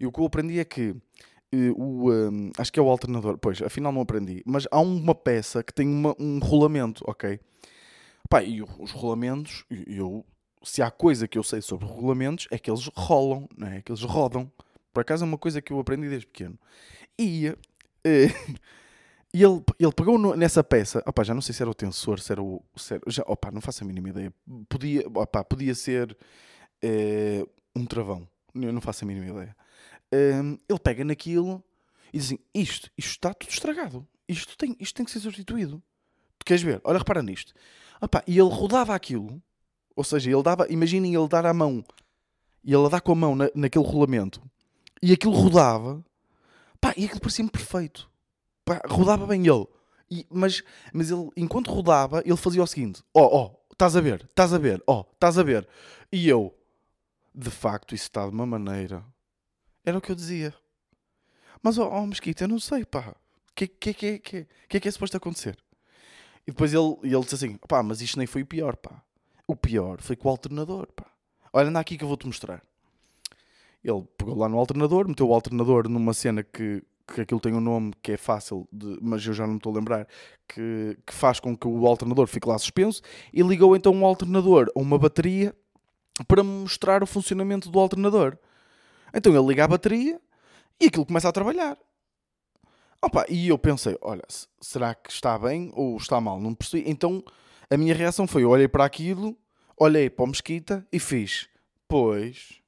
o 0.00 0.12
que 0.12 0.20
eu 0.20 0.24
aprendi 0.24 0.58
é 0.58 0.64
que 0.64 0.90
uh, 0.90 1.72
o, 1.76 2.12
um, 2.12 2.50
acho 2.58 2.72
que 2.72 2.78
é 2.78 2.82
o 2.82 2.88
alternador, 2.88 3.38
pois, 3.38 3.62
afinal 3.62 3.92
não 3.92 4.00
aprendi, 4.00 4.42
mas 4.44 4.66
há 4.70 4.80
uma 4.80 5.14
peça 5.14 5.62
que 5.62 5.72
tem 5.72 5.88
uma, 5.88 6.14
um 6.18 6.38
rolamento, 6.38 7.04
ok? 7.06 7.40
Pá, 8.28 8.42
e 8.42 8.60
os 8.62 8.90
rolamentos, 8.90 9.64
eu, 9.86 10.24
se 10.62 10.82
há 10.82 10.90
coisa 10.90 11.28
que 11.28 11.38
eu 11.38 11.42
sei 11.42 11.62
sobre 11.62 11.86
rolamentos, 11.86 12.48
é 12.50 12.58
que 12.58 12.70
eles 12.70 12.90
rolam, 12.94 13.48
não 13.56 13.68
é? 13.68 13.80
Que 13.82 13.92
eles 13.92 14.02
rodam. 14.02 14.50
Por 14.92 15.00
acaso 15.00 15.24
é 15.24 15.28
uma 15.28 15.38
coisa 15.38 15.62
que 15.62 15.72
eu 15.72 15.78
aprendi 15.78 16.08
desde 16.08 16.26
pequeno. 16.26 16.58
E, 17.18 17.48
uh, 17.48 17.56
e 19.36 19.44
ele, 19.44 19.62
ele 19.78 19.92
pegou 19.92 20.16
no, 20.16 20.34
nessa 20.34 20.64
peça, 20.64 21.02
opa, 21.06 21.22
já 21.22 21.34
não 21.34 21.42
sei 21.42 21.54
se 21.54 21.62
era 21.62 21.70
o 21.70 21.74
tensor, 21.74 22.18
se 22.20 22.32
era 22.32 22.42
o. 22.42 22.64
Se 22.74 22.94
era, 22.94 23.02
já, 23.06 23.22
opa, 23.26 23.50
não 23.50 23.60
faço 23.60 23.84
a 23.84 23.86
mínima 23.86 24.08
ideia. 24.08 24.32
Podia, 24.66 25.06
opa, 25.14 25.44
podia 25.44 25.74
ser 25.74 26.16
uh, 26.82 27.50
um 27.74 27.84
travão. 27.84 28.26
Eu 28.54 28.72
não 28.72 28.80
faço 28.80 29.04
a 29.04 29.06
mínima 29.06 29.26
ideia. 29.26 29.54
Uh, 30.10 30.58
ele 30.66 30.78
pega 30.78 31.04
naquilo 31.04 31.62
e 32.14 32.16
diz 32.16 32.28
assim: 32.28 32.38
Isto, 32.54 32.90
isto 32.96 33.10
está 33.10 33.34
tudo 33.34 33.50
estragado. 33.50 34.08
Isto 34.26 34.56
tem, 34.56 34.74
isto 34.80 34.94
tem 34.94 35.04
que 35.04 35.12
ser 35.12 35.20
substituído. 35.20 35.82
Tu 36.38 36.46
queres 36.46 36.62
ver? 36.62 36.80
Olha, 36.82 36.96
repara 36.96 37.22
nisto. 37.22 37.52
Opa, 38.00 38.24
e 38.26 38.38
ele 38.38 38.48
rodava 38.48 38.94
aquilo, 38.94 39.42
ou 39.94 40.02
seja, 40.02 40.30
ele 40.30 40.42
dava, 40.42 40.66
imaginem 40.70 41.14
ele 41.14 41.28
dar 41.28 41.44
a 41.44 41.52
mão 41.52 41.84
e 42.64 42.72
ele 42.72 42.88
dar 42.88 43.02
com 43.02 43.12
a 43.12 43.14
mão 43.14 43.36
na, 43.36 43.50
naquele 43.54 43.84
rolamento 43.84 44.40
e 45.02 45.12
aquilo 45.12 45.34
rodava, 45.34 46.02
pá, 46.80 46.94
e 46.96 47.04
aquilo 47.04 47.20
parecia-me 47.20 47.50
perfeito. 47.50 48.10
Pá, 48.66 48.82
rodava 48.88 49.26
bem 49.26 49.46
ele. 49.46 49.64
E, 50.10 50.26
mas, 50.28 50.62
mas 50.92 51.10
ele, 51.10 51.30
enquanto 51.36 51.70
rodava, 51.70 52.20
ele 52.26 52.36
fazia 52.36 52.62
o 52.62 52.66
seguinte: 52.66 53.02
Ó, 53.14 53.22
oh, 53.22 53.36
ó, 53.36 53.46
oh, 53.46 53.72
estás 53.72 53.96
a 53.96 54.00
ver, 54.00 54.26
estás 54.28 54.52
a 54.52 54.58
ver, 54.58 54.82
ó, 54.86 55.00
oh, 55.00 55.12
estás 55.12 55.38
a 55.38 55.42
ver. 55.44 55.66
E 56.12 56.28
eu, 56.28 56.52
de 57.32 57.50
facto, 57.50 57.94
isso 57.94 58.04
está 58.04 58.26
de 58.26 58.34
uma 58.34 58.44
maneira. 58.44 59.04
Era 59.84 59.96
o 59.96 60.00
que 60.00 60.10
eu 60.10 60.16
dizia. 60.16 60.52
Mas, 61.62 61.78
ó, 61.78 61.88
oh, 61.88 62.06
Mesquita, 62.06 62.44
eu 62.44 62.48
não 62.48 62.58
sei, 62.58 62.84
pá. 62.84 63.14
O 63.50 63.54
que, 63.54 63.68
que, 63.68 63.94
que, 63.94 64.18
que, 64.18 64.46
que 64.68 64.76
é 64.76 64.80
que 64.80 64.88
é 64.88 64.90
suposto 64.90 65.16
acontecer? 65.16 65.56
E 66.44 66.50
depois 66.50 66.74
ele, 66.74 66.96
ele 67.04 67.20
disse 67.20 67.36
assim: 67.36 67.56
pá, 67.68 67.82
mas 67.84 68.00
isto 68.00 68.18
nem 68.18 68.26
foi 68.26 68.42
o 68.42 68.46
pior, 68.46 68.76
pá. 68.76 69.00
O 69.46 69.54
pior 69.54 70.00
foi 70.00 70.16
com 70.16 70.28
o 70.28 70.30
alternador, 70.32 70.88
pá. 70.92 71.06
Olha, 71.52 71.68
anda 71.68 71.78
aqui 71.78 71.96
que 71.96 72.02
eu 72.02 72.08
vou-te 72.08 72.26
mostrar. 72.26 72.62
Ele 73.82 74.02
pegou 74.18 74.36
lá 74.36 74.48
no 74.48 74.58
alternador, 74.58 75.06
meteu 75.06 75.28
o 75.28 75.34
alternador 75.34 75.88
numa 75.88 76.12
cena 76.12 76.42
que, 76.42 76.82
que 77.06 77.20
aquilo 77.20 77.40
tem 77.40 77.54
um 77.54 77.60
nome 77.60 77.92
que 78.02 78.12
é 78.12 78.16
fácil, 78.16 78.68
de, 78.72 78.98
mas 79.00 79.24
eu 79.24 79.32
já 79.32 79.44
não 79.44 79.54
me 79.54 79.58
estou 79.58 79.72
a 79.72 79.76
lembrar, 79.76 80.08
que, 80.48 80.98
que 81.06 81.14
faz 81.14 81.38
com 81.38 81.56
que 81.56 81.66
o 81.68 81.86
alternador 81.86 82.26
fique 82.26 82.48
lá 82.48 82.58
suspenso, 82.58 83.02
e 83.32 83.42
ligou 83.42 83.76
então 83.76 83.92
um 83.92 84.04
alternador 84.04 84.70
a 84.74 84.80
uma 84.80 84.98
bateria 84.98 85.54
para 86.26 86.42
mostrar 86.42 87.02
o 87.02 87.06
funcionamento 87.06 87.70
do 87.70 87.78
alternador. 87.78 88.36
Então 89.14 89.34
ele 89.34 89.46
liga 89.46 89.64
a 89.64 89.68
bateria 89.68 90.20
e 90.80 90.86
aquilo 90.86 91.06
começa 91.06 91.28
a 91.28 91.32
trabalhar. 91.32 91.78
Opa, 93.00 93.24
e 93.28 93.48
eu 93.48 93.58
pensei, 93.58 93.96
olha, 94.00 94.24
será 94.60 94.94
que 94.94 95.10
está 95.10 95.38
bem 95.38 95.70
ou 95.74 95.96
está 95.96 96.20
mal? 96.20 96.40
Não 96.40 96.54
percebi. 96.54 96.88
Então 96.90 97.22
a 97.70 97.76
minha 97.76 97.94
reação 97.94 98.26
foi, 98.26 98.42
eu 98.42 98.50
olhei 98.50 98.68
para 98.68 98.84
aquilo, 98.84 99.36
olhei 99.76 100.08
para 100.08 100.24
o 100.24 100.28
Mesquita 100.28 100.86
e 100.92 100.98
fiz, 100.98 101.48
pois. 101.86 102.60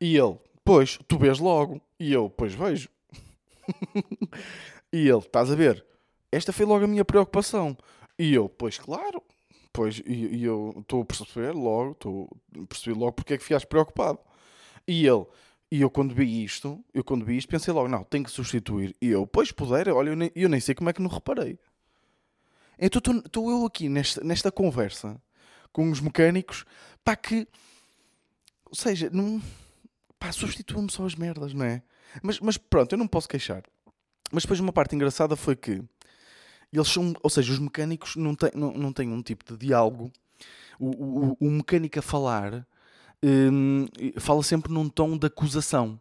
E 0.00 0.16
ele, 0.16 0.38
pois, 0.64 0.98
tu 1.08 1.18
vês 1.18 1.38
logo. 1.38 1.80
E 1.98 2.12
eu, 2.12 2.30
pois 2.30 2.54
vejo. 2.54 2.88
e 4.92 5.08
ele, 5.08 5.18
estás 5.18 5.50
a 5.50 5.54
ver? 5.54 5.84
Esta 6.30 6.52
foi 6.52 6.66
logo 6.66 6.84
a 6.84 6.88
minha 6.88 7.04
preocupação. 7.04 7.76
E 8.18 8.34
eu, 8.34 8.48
pois 8.48 8.78
claro, 8.78 9.22
pois, 9.72 10.02
e, 10.06 10.36
e 10.36 10.44
eu 10.44 10.74
estou 10.78 11.02
a 11.02 11.04
perceber 11.04 11.52
logo, 11.52 11.92
estou 11.92 12.36
a 12.62 12.66
perceber 12.66 12.98
logo 12.98 13.12
porque 13.12 13.34
é 13.34 13.38
que 13.38 13.44
ficaste 13.44 13.66
preocupado. 13.66 14.18
E 14.86 15.06
ele, 15.06 15.26
e 15.70 15.80
eu 15.80 15.90
quando 15.90 16.14
vi 16.14 16.44
isto, 16.44 16.84
eu 16.92 17.02
quando 17.02 17.24
vi 17.24 17.36
isto 17.36 17.48
pensei 17.48 17.72
logo, 17.72 17.88
não, 17.88 18.04
tenho 18.04 18.24
que 18.24 18.30
substituir. 18.30 18.94
E 19.00 19.08
eu, 19.08 19.26
pois 19.26 19.52
puder, 19.52 19.88
olha, 19.88 20.10
eu 20.10 20.16
nem, 20.16 20.30
eu 20.34 20.48
nem 20.48 20.60
sei 20.60 20.74
como 20.74 20.90
é 20.90 20.92
que 20.92 21.02
não 21.02 21.08
reparei. 21.08 21.58
Então 22.78 23.00
estou 23.18 23.50
eu 23.50 23.64
aqui 23.64 23.88
nesta, 23.88 24.22
nesta 24.24 24.50
conversa 24.50 25.20
com 25.72 25.90
os 25.90 26.00
mecânicos, 26.00 26.64
pá, 27.02 27.16
que, 27.16 27.48
ou 28.66 28.74
seja, 28.74 29.08
não, 29.10 29.40
pá, 30.22 30.30
substituam-me 30.30 30.90
só 30.90 31.04
as 31.04 31.16
merdas, 31.16 31.52
não 31.52 31.64
é? 31.64 31.82
Mas, 32.22 32.38
mas 32.38 32.56
pronto, 32.56 32.92
eu 32.92 32.98
não 32.98 33.08
posso 33.08 33.28
queixar. 33.28 33.64
Mas 34.30 34.44
depois 34.44 34.60
uma 34.60 34.72
parte 34.72 34.94
engraçada 34.94 35.34
foi 35.34 35.56
que 35.56 35.82
eles 36.72 36.88
são, 36.88 37.12
ou 37.22 37.28
seja, 37.28 37.52
os 37.52 37.58
mecânicos 37.58 38.14
não 38.14 38.34
têm, 38.34 38.50
não, 38.54 38.72
não 38.72 38.92
têm 38.92 39.10
um 39.10 39.20
tipo 39.20 39.44
de 39.44 39.66
diálogo. 39.66 40.12
O, 40.78 40.88
o, 40.88 41.36
o 41.40 41.50
mecânico 41.50 41.98
a 41.98 42.02
falar 42.02 42.66
um, 43.22 43.86
fala 44.18 44.42
sempre 44.42 44.72
num 44.72 44.88
tom 44.88 45.18
de 45.18 45.26
acusação. 45.26 46.00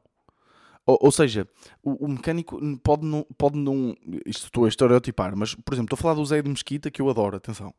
Ou, 0.85 0.97
ou 1.01 1.11
seja, 1.11 1.47
o, 1.83 2.05
o, 2.05 2.07
mecânico 2.07 2.59
pode 2.79 3.05
não, 3.05 3.25
pode 3.37 3.57
não. 3.57 3.95
Isto 4.25 4.45
estou 4.45 4.65
a 4.65 4.69
estereotipar, 4.69 5.35
mas 5.35 5.55
por 5.55 5.73
exemplo, 5.73 5.93
estou 5.93 5.97
a 5.97 6.01
falar 6.01 6.13
do 6.15 6.25
Zé 6.25 6.41
de 6.41 6.49
Mesquita, 6.49 6.89
que 6.89 7.01
eu 7.01 7.09
adoro, 7.09 7.37
atenção. 7.37 7.73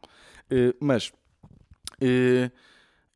Uh, 0.51 0.75
mas 0.81 1.09
uh, 1.09 2.53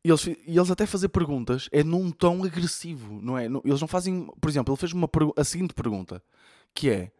eles, 0.09 0.27
eles 0.45 0.71
até 0.71 0.85
fazer 0.85 1.09
perguntas 1.09 1.69
é 1.71 1.83
num 1.83 2.11
tom 2.11 2.43
agressivo, 2.43 3.19
não 3.21 3.37
é? 3.37 3.45
Eles 3.45 3.81
não 3.81 3.87
fazem. 3.87 4.27
Por 4.39 4.49
exemplo, 4.49 4.73
ele 4.73 4.79
fez 4.79 4.93
uma, 4.93 5.09
a 5.35 5.43
seguinte 5.43 5.73
pergunta: 5.73 6.23
que 6.73 6.89
é 6.89 7.11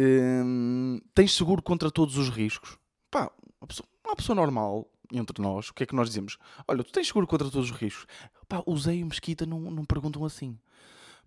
Hum, 0.00 1.00
tens 1.12 1.34
seguro 1.34 1.60
contra 1.60 1.90
todos 1.90 2.16
os 2.16 2.28
riscos? 2.28 2.78
Pá, 3.10 3.32
uma 3.60 3.66
pessoa, 3.66 3.88
uma 4.06 4.14
pessoa, 4.14 4.36
normal 4.36 4.88
entre 5.12 5.42
nós, 5.42 5.70
o 5.70 5.74
que 5.74 5.82
é 5.82 5.86
que 5.86 5.94
nós 5.94 6.08
dizemos? 6.08 6.38
Olha, 6.68 6.84
tu 6.84 6.92
tens 6.92 7.08
seguro 7.08 7.26
contra 7.26 7.50
todos 7.50 7.68
os 7.70 7.76
riscos? 7.76 8.06
Pá, 8.48 8.62
e 8.64 9.02
o 9.02 9.06
Mesquita 9.06 9.44
não, 9.44 9.58
não 9.58 9.84
perguntam 9.84 10.24
assim. 10.24 10.56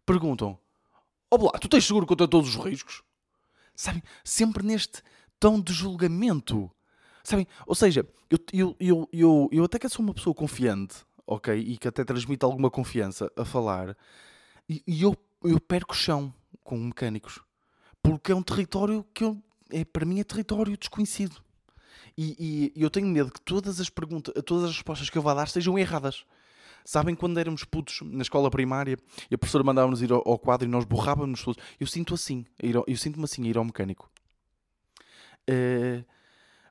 Perguntam: 0.05 0.58
Ó 1.29 1.38
oh, 1.38 1.60
tu 1.60 1.67
tens 1.67 1.86
seguro 1.86 2.05
contra 2.05 2.27
todos 2.29 2.55
os 2.55 2.63
riscos? 2.63 3.03
Sabem? 3.75 4.01
Sempre 4.24 4.63
neste 4.63 5.03
tom 5.38 5.60
de 5.60 5.74
julgamento. 5.74 6.72
Sabem? 7.23 7.47
Ou 7.65 7.75
seja, 7.75 8.05
eu, 8.29 8.39
eu, 8.53 8.75
eu, 8.79 9.09
eu, 9.11 9.49
eu 9.51 9.63
até 9.63 9.77
que 9.77 9.89
sou 9.89 10.03
uma 10.03 10.13
pessoa 10.13 10.33
confiante, 10.33 10.95
ok? 11.25 11.55
E 11.55 11.77
que 11.77 11.87
até 11.87 12.03
transmite 12.03 12.43
alguma 12.45 12.69
confiança 12.69 13.31
a 13.35 13.45
falar, 13.45 13.95
e, 14.69 14.81
e 14.87 15.01
eu, 15.01 15.15
eu 15.43 15.59
perco 15.59 15.95
chão 15.95 16.33
com 16.63 16.77
mecânicos 16.77 17.41
porque 18.01 18.31
é 18.31 18.35
um 18.35 18.41
território 18.41 19.05
que 19.13 19.23
eu, 19.23 19.41
é, 19.69 19.85
para 19.85 20.05
mim 20.05 20.19
é 20.19 20.23
território 20.23 20.77
desconhecido. 20.77 21.37
E, 22.17 22.71
e, 22.75 22.81
eu 22.81 22.89
tenho 22.89 23.07
medo 23.07 23.31
que 23.31 23.41
todas 23.41 23.79
as 23.79 23.89
perguntas, 23.89 24.33
todas 24.45 24.65
as 24.65 24.75
respostas 24.75 25.09
que 25.09 25.17
eu 25.17 25.21
vá 25.21 25.33
dar 25.33 25.47
sejam 25.47 25.77
erradas. 25.77 26.25
Sabem 26.83 27.13
quando 27.13 27.39
éramos 27.39 27.63
putos 27.63 28.01
na 28.01 28.23
escola 28.23 28.49
primária 28.49 28.97
e 29.29 29.35
a 29.35 29.37
professora 29.37 29.63
mandava-nos 29.63 30.01
ir 30.01 30.11
ao, 30.11 30.27
ao, 30.27 30.39
quadro 30.39 30.67
e 30.67 30.71
nós 30.71 30.83
borrávamos 30.83 31.43
todos? 31.43 31.63
Eu 31.79 31.85
sinto 31.85 32.15
assim, 32.15 32.43
eu 32.59 32.97
sinto-me 32.97 33.23
assim 33.23 33.45
a 33.45 33.49
ir 33.49 33.57
ao 33.57 33.63
mecânico. 33.63 34.09
Uh, 35.47 36.03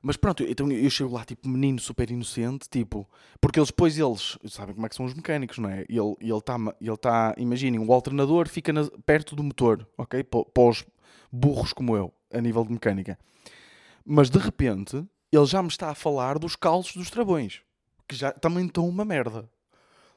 mas 0.01 0.17
pronto, 0.17 0.43
então 0.43 0.71
eu 0.71 0.89
chego 0.89 1.13
lá, 1.13 1.23
tipo, 1.23 1.47
menino 1.47 1.79
super 1.79 2.09
inocente, 2.09 2.67
tipo, 2.69 3.07
porque 3.39 3.59
eles 3.59 3.69
depois 3.69 3.97
eles 3.97 4.37
sabem 4.47 4.73
como 4.73 4.85
é 4.85 4.89
que 4.89 4.95
são 4.95 5.05
os 5.05 5.13
mecânicos, 5.13 5.59
não 5.59 5.69
é? 5.69 5.85
Ele 5.87 6.15
está, 6.37 6.55
ele 6.55 6.73
ele 6.81 6.97
tá, 6.97 7.35
imaginem, 7.37 7.79
o 7.79 7.93
alternador 7.93 8.49
fica 8.49 8.73
na, 8.73 8.89
perto 9.05 9.35
do 9.35 9.43
motor, 9.43 9.87
ok? 9.97 10.23
Para 10.23 10.63
os, 10.63 10.85
burros 11.31 11.71
como 11.71 11.95
eu, 11.95 12.13
a 12.33 12.41
nível 12.41 12.63
de 12.65 12.73
mecânica. 12.73 13.17
Mas 14.05 14.29
de 14.29 14.37
repente, 14.37 15.05
ele 15.31 15.45
já 15.45 15.61
me 15.61 15.69
está 15.69 15.89
a 15.89 15.95
falar 15.95 16.37
dos 16.37 16.55
calços 16.55 16.95
dos 16.95 17.09
travões, 17.09 17.61
que 18.07 18.15
já 18.15 18.31
também 18.31 18.65
estão 18.65 18.87
uma 18.87 19.05
merda. 19.05 19.49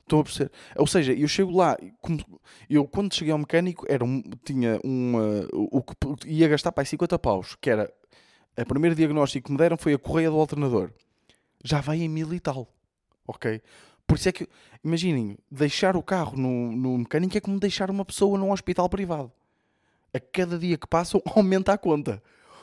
Estão 0.03 0.21
a 0.21 0.25
perceber? 0.25 0.51
Ou 0.77 0.87
seja, 0.87 1.15
eu 1.15 1.29
chego 1.29 1.57
lá, 1.57 1.79
eu 2.69 2.87
quando 2.87 3.15
cheguei 3.15 3.33
ao 3.33 3.39
mecânico, 3.39 3.87
era 3.89 4.05
um, 4.05 4.23
tinha 4.45 4.79
uma, 4.85 5.47
o 5.53 5.83
que 5.83 6.29
ia 6.29 6.49
gastar 6.49 6.73
para 6.73 6.83
aí 6.83 6.87
50 6.87 7.19
paus, 7.19 7.57
que 7.59 7.71
era, 7.71 7.91
a 8.57 8.65
primeiro 8.65 8.95
diagnóstico 8.95 9.47
que 9.47 9.53
me 9.53 9.59
deram 9.59 9.77
foi 9.77 9.95
a 9.95 9.99
correia 9.99 10.31
do 10.31 10.39
alternador. 10.39 10.91
Já 11.63 11.81
vai 11.81 11.99
em 12.03 12.09
mil 12.09 12.33
e 12.33 12.41
tal, 12.41 12.69
ok? 13.27 13.61
Por 14.07 14.17
isso 14.17 14.29
é 14.29 14.33
que, 14.33 14.49
imaginem, 14.83 15.39
deixar 15.51 15.97
o 15.97 16.03
carro 16.03 16.37
no, 16.37 16.73
no 16.73 16.99
mecânico 16.99 17.37
é 17.37 17.41
como 17.41 17.59
deixar 17.59 17.91
uma 17.91 18.05
pessoa 18.05 18.39
num 18.39 18.53
hospital 18.53 18.89
privado 18.89 19.33
a 20.15 20.21
cada 20.21 20.57
dia 20.57 20.79
que 20.79 20.87
passam 20.87 21.21
aumenta 21.35 21.73
a 21.73 21.79
conta. 21.79 22.23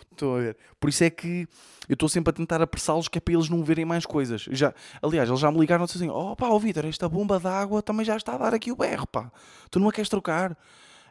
Estão 0.09 0.35
a 0.35 0.39
ver? 0.39 0.57
Por 0.79 0.89
isso 0.89 1.03
é 1.03 1.09
que 1.09 1.47
eu 1.87 1.93
estou 1.93 2.09
sempre 2.09 2.31
a 2.31 2.33
tentar 2.33 2.61
apressá-los 2.61 3.07
que 3.07 3.17
é 3.17 3.21
para 3.21 3.33
eles 3.33 3.49
não 3.49 3.63
verem 3.63 3.85
mais 3.85 4.05
coisas. 4.05 4.41
Já, 4.51 4.73
aliás, 5.01 5.29
eles 5.29 5.39
já 5.39 5.51
me 5.51 5.59
ligaram 5.59 5.83
e 5.83 5.87
disseram 5.87 6.13
assim: 6.13 6.31
Oh 6.31 6.35
pá, 6.35 6.57
Vitor, 6.57 6.85
esta 6.85 7.07
bomba 7.07 7.39
d'água 7.39 7.81
também 7.81 8.05
já 8.05 8.17
está 8.17 8.35
a 8.35 8.37
dar 8.37 8.53
aqui 8.53 8.71
o 8.71 8.75
berro, 8.75 9.07
pá. 9.07 9.31
Tu 9.69 9.79
não 9.79 9.87
a 9.87 9.91
queres 9.91 10.09
trocar? 10.09 10.57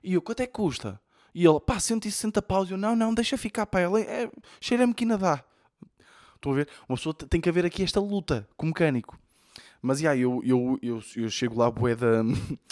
E 0.03 0.15
eu, 0.15 0.23
quanto 0.23 0.41
é 0.41 0.47
que 0.47 0.53
custa? 0.53 1.01
E 1.35 1.45
ele, 1.45 1.61
pá, 1.61 1.79
160 1.79 2.41
paus. 2.43 2.71
Eu, 2.71 2.77
não, 2.77 2.95
não, 2.97 3.15
deixa 3.15 3.37
ficar, 3.37 3.67
pá. 3.67 3.81
Ele, 3.81 4.03
é, 4.03 4.31
cheira-me 4.61 4.95
que 4.95 5.05
ainda 5.05 5.19
dá. 5.19 5.45
Estão 6.35 6.53
a 6.53 6.55
ver? 6.55 6.69
Uma 6.89 6.97
pessoa 6.97 7.15
tem 7.15 7.41
que 7.41 7.49
haver 7.49 7.65
aqui 7.67 7.83
esta 7.83 8.01
luta 8.01 8.49
com 8.57 8.67
o 8.67 8.69
mecânico. 8.69 9.19
Mas, 9.83 10.01
já, 10.01 10.17
eu, 10.17 10.43
eu, 10.45 10.79
eu, 10.83 11.03
eu 11.17 11.31
chego 11.31 11.59
lá, 11.59 11.71
bué 11.71 11.95
da. 11.95 12.23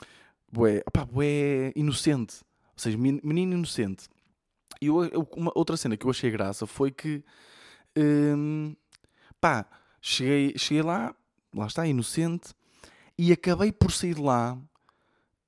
bué, 0.50 0.82
pá, 0.92 1.04
bué 1.04 1.72
inocente. 1.76 2.36
Ou 2.72 2.78
seja, 2.78 2.96
menino 2.96 3.54
inocente. 3.54 4.08
E 4.80 4.86
eu, 4.86 5.28
uma 5.36 5.50
outra 5.54 5.76
cena 5.76 5.96
que 5.96 6.06
eu 6.06 6.10
achei 6.10 6.30
graça 6.30 6.66
foi 6.66 6.90
que, 6.90 7.24
hum, 7.96 8.74
pá, 9.40 9.66
cheguei, 10.00 10.54
cheguei 10.56 10.82
lá, 10.82 11.14
lá 11.52 11.66
está, 11.66 11.86
inocente, 11.86 12.54
e 13.16 13.32
acabei 13.32 13.72
por 13.72 13.90
sair 13.90 14.14
de 14.14 14.20
lá, 14.20 14.56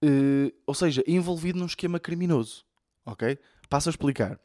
uh, 0.04 0.52
ou 0.66 0.74
seja, 0.74 1.04
envolvido 1.06 1.58
num 1.58 1.66
esquema 1.66 2.00
criminoso. 2.00 2.64
Ok? 3.10 3.38
Passo 3.68 3.88
a 3.88 3.90
explicar. 3.90 4.38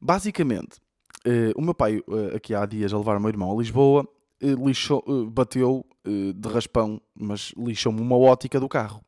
Basicamente, 0.00 0.78
uh, 1.26 1.52
o 1.56 1.62
meu 1.62 1.74
pai, 1.74 1.98
uh, 1.98 2.36
aqui 2.36 2.54
há 2.54 2.64
dias, 2.64 2.92
a 2.92 2.98
levar 2.98 3.16
o 3.16 3.20
meu 3.20 3.28
irmão 3.28 3.52
a 3.52 3.56
Lisboa, 3.56 4.08
lixou, 4.40 5.02
bateu 5.30 5.86
de 6.04 6.48
raspão, 6.50 7.00
mas 7.14 7.54
lixou-me 7.56 7.98
uma 7.98 8.18
ótica 8.18 8.60
do 8.60 8.68
carro. 8.68 9.02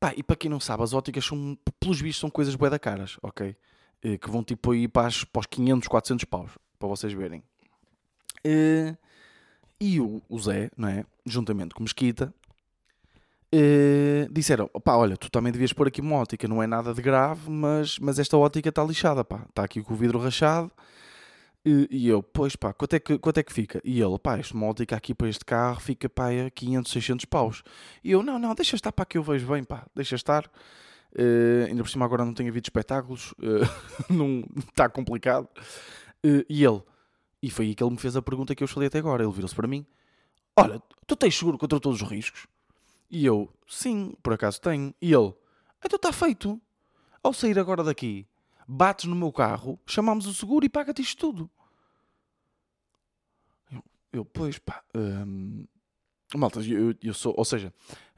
Pá, 0.00 0.14
e 0.16 0.22
para 0.22 0.36
quem 0.36 0.50
não 0.50 0.60
sabe, 0.60 0.82
as 0.82 0.94
óticas 0.94 1.26
são, 1.26 1.58
pelos 1.78 2.00
vistos, 2.00 2.20
são 2.20 2.30
coisas 2.30 2.54
bué 2.54 2.70
da 2.70 2.78
caras, 2.78 3.18
ok? 3.22 3.54
Que 4.00 4.30
vão 4.30 4.42
tipo 4.42 4.70
aí 4.70 4.88
para, 4.88 5.08
as, 5.08 5.24
para 5.24 5.40
os 5.40 5.46
500, 5.46 5.88
400 5.88 6.24
paus, 6.24 6.52
para 6.78 6.88
vocês 6.88 7.12
verem. 7.12 7.42
E 9.78 10.00
o, 10.00 10.22
o 10.26 10.38
Zé, 10.38 10.70
não 10.74 10.88
é? 10.88 11.04
Juntamente 11.26 11.74
com 11.74 11.82
Mesquita, 11.82 12.32
eh, 13.52 14.28
disseram: 14.30 14.68
pá, 14.84 14.96
olha, 14.96 15.16
tu 15.16 15.30
também 15.30 15.52
devias 15.52 15.72
pôr 15.72 15.88
aqui 15.88 16.00
uma 16.00 16.16
ótica, 16.16 16.46
não 16.48 16.62
é 16.62 16.66
nada 16.66 16.92
de 16.94 17.02
grave, 17.02 17.50
mas, 17.50 17.98
mas 17.98 18.18
esta 18.18 18.36
ótica 18.36 18.68
está 18.68 18.82
lixada, 18.84 19.24
pá, 19.24 19.44
está 19.48 19.64
aqui 19.64 19.82
com 19.82 19.94
o 19.94 19.96
vidro 19.96 20.18
rachado 20.18 20.70
e, 21.90 22.08
eu, 22.08 22.22
pois 22.22 22.56
pá, 22.56 22.72
quanto 22.72 22.94
é, 22.94 23.00
que, 23.00 23.18
quanto 23.18 23.38
é 23.38 23.42
que 23.42 23.52
fica? 23.52 23.80
E 23.84 24.00
ele, 24.00 24.18
pá, 24.18 24.38
esta 24.38 24.56
módica 24.56 24.96
aqui 24.96 25.14
para 25.14 25.28
este 25.28 25.44
carro 25.44 25.80
fica 25.80 26.08
pá, 26.08 26.28
a 26.30 26.50
500, 26.50 26.92
600 26.92 27.24
paus. 27.26 27.62
E 28.02 28.12
eu, 28.12 28.22
não, 28.22 28.38
não, 28.38 28.54
deixa 28.54 28.76
estar 28.76 28.92
para 28.92 29.04
que 29.04 29.18
eu 29.18 29.22
vejo 29.22 29.46
bem, 29.46 29.64
pá, 29.64 29.86
deixa 29.94 30.14
estar. 30.14 30.46
Uh, 31.12 31.66
ainda 31.66 31.82
por 31.82 31.88
cima 31.88 32.04
agora 32.04 32.24
não 32.24 32.34
tenho 32.34 32.50
havido 32.50 32.66
espetáculos, 32.66 33.32
uh, 33.32 33.66
não 34.12 34.44
está 34.68 34.88
complicado. 34.88 35.48
E 36.24 36.64
ele, 36.64 36.82
e 37.42 37.50
foi 37.50 37.66
aí 37.66 37.74
que 37.74 37.82
ele 37.82 37.92
me 37.92 37.98
fez 37.98 38.16
a 38.16 38.22
pergunta 38.22 38.54
que 38.54 38.62
eu 38.62 38.68
falei 38.68 38.88
até 38.88 38.98
agora. 38.98 39.22
Ele 39.22 39.32
virou-se 39.32 39.54
para 39.54 39.68
mim: 39.68 39.86
Olha, 40.56 40.80
tu 41.06 41.16
tens 41.16 41.36
seguro 41.36 41.58
contra 41.58 41.78
todos 41.78 42.02
os 42.02 42.08
riscos? 42.08 42.46
E 43.10 43.24
eu, 43.24 43.52
sim, 43.66 44.14
por 44.22 44.32
acaso 44.32 44.60
tenho. 44.60 44.94
E 45.00 45.12
ele, 45.12 45.34
então 45.84 45.96
está 45.96 46.12
feito. 46.12 46.60
Ao 47.22 47.32
sair 47.32 47.58
agora 47.58 47.82
daqui, 47.82 48.26
bates 48.66 49.06
no 49.06 49.16
meu 49.16 49.32
carro, 49.32 49.78
chamamos 49.86 50.26
o 50.26 50.34
seguro 50.34 50.64
e 50.64 50.68
paga-te 50.68 51.02
isto 51.02 51.18
tudo. 51.18 51.50
Eu, 53.72 53.82
eu 54.12 54.24
pois 54.24 54.58
pá, 54.58 54.82
hum, 54.94 55.66
malta, 56.36 56.60
eu, 56.60 56.94
eu 57.02 57.14
sou, 57.14 57.34
ou 57.36 57.44
seja, 57.44 57.72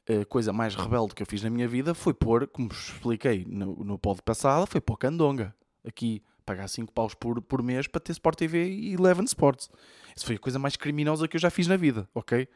a 0.09 0.25
coisa 0.27 0.53
mais 0.53 0.75
rebelde 0.75 1.15
que 1.15 1.23
eu 1.23 1.27
fiz 1.27 1.43
na 1.43 1.51
minha 1.51 1.69
vida 1.69 1.95
foi 1.95 2.13
pôr, 2.13 2.47
como 2.49 2.71
expliquei 2.73 3.45
no, 3.49 3.77
no 3.85 3.99
pod 3.99 4.21
passado, 4.23 4.67
foi 4.67 4.81
pôr 4.81 4.97
candonga. 4.97 5.55
Aqui, 5.85 6.23
pagar 6.45 6.69
5 6.69 6.93
paus 6.93 7.15
por, 7.15 7.41
por 7.41 7.63
mês 7.63 7.87
para 7.87 8.01
ter 8.01 8.13
Sport 8.13 8.37
TV 8.37 8.69
e 8.69 8.93
Eleven 8.95 9.25
Sports. 9.25 9.71
Isso 10.17 10.27
foi 10.27 10.35
a 10.35 10.39
coisa 10.39 10.59
mais 10.59 10.77
criminosa 10.77 11.29
que 11.29 11.37
eu 11.37 11.41
já 11.41 11.49
fiz 11.49 11.67
na 11.67 11.77
vida, 11.77 12.09
ok? 12.15 12.49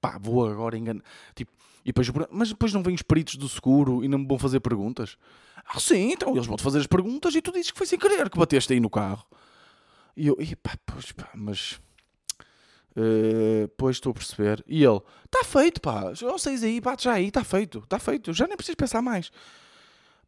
Pá, 0.00 0.18
vou 0.18 0.46
agora 0.46 0.76
enganar. 0.76 1.02
Tipo, 1.34 1.52
e 1.86 1.92
depois, 1.92 2.10
mas 2.32 2.48
depois 2.48 2.72
não 2.72 2.82
vêm 2.82 2.96
os 2.96 3.02
peritos 3.02 3.36
do 3.36 3.48
seguro 3.48 4.04
e 4.04 4.08
não 4.08 4.18
me 4.18 4.26
vão 4.26 4.40
fazer 4.40 4.58
perguntas. 4.58 5.16
Ah, 5.64 5.78
sim, 5.78 6.10
então 6.10 6.34
eles 6.34 6.44
vão-te 6.44 6.64
fazer 6.64 6.80
as 6.80 6.86
perguntas 6.88 7.32
e 7.32 7.40
tu 7.40 7.52
dizes 7.52 7.70
que 7.70 7.78
foi 7.78 7.86
sem 7.86 7.96
querer 7.96 8.28
que 8.28 8.36
bateste 8.36 8.72
aí 8.72 8.80
no 8.80 8.90
carro. 8.90 9.24
E 10.16 10.26
eu, 10.26 10.36
e 10.40 10.56
pá, 10.56 10.76
pois 10.84 11.12
pá, 11.12 11.30
mas. 11.32 11.80
Uh, 12.96 13.68
pois 13.76 13.96
estou 13.96 14.10
a 14.10 14.14
perceber. 14.14 14.64
E 14.66 14.82
ele, 14.82 15.00
está 15.26 15.44
feito, 15.44 15.80
pá. 15.80 16.12
Ou 16.24 16.38
seis 16.40 16.64
aí, 16.64 16.80
bate 16.80 17.04
já 17.04 17.12
aí, 17.12 17.28
está 17.28 17.44
feito, 17.44 17.78
está 17.78 18.00
feito. 18.00 18.32
Já 18.32 18.48
nem 18.48 18.56
preciso 18.56 18.76
pensar 18.76 19.00
mais. 19.00 19.30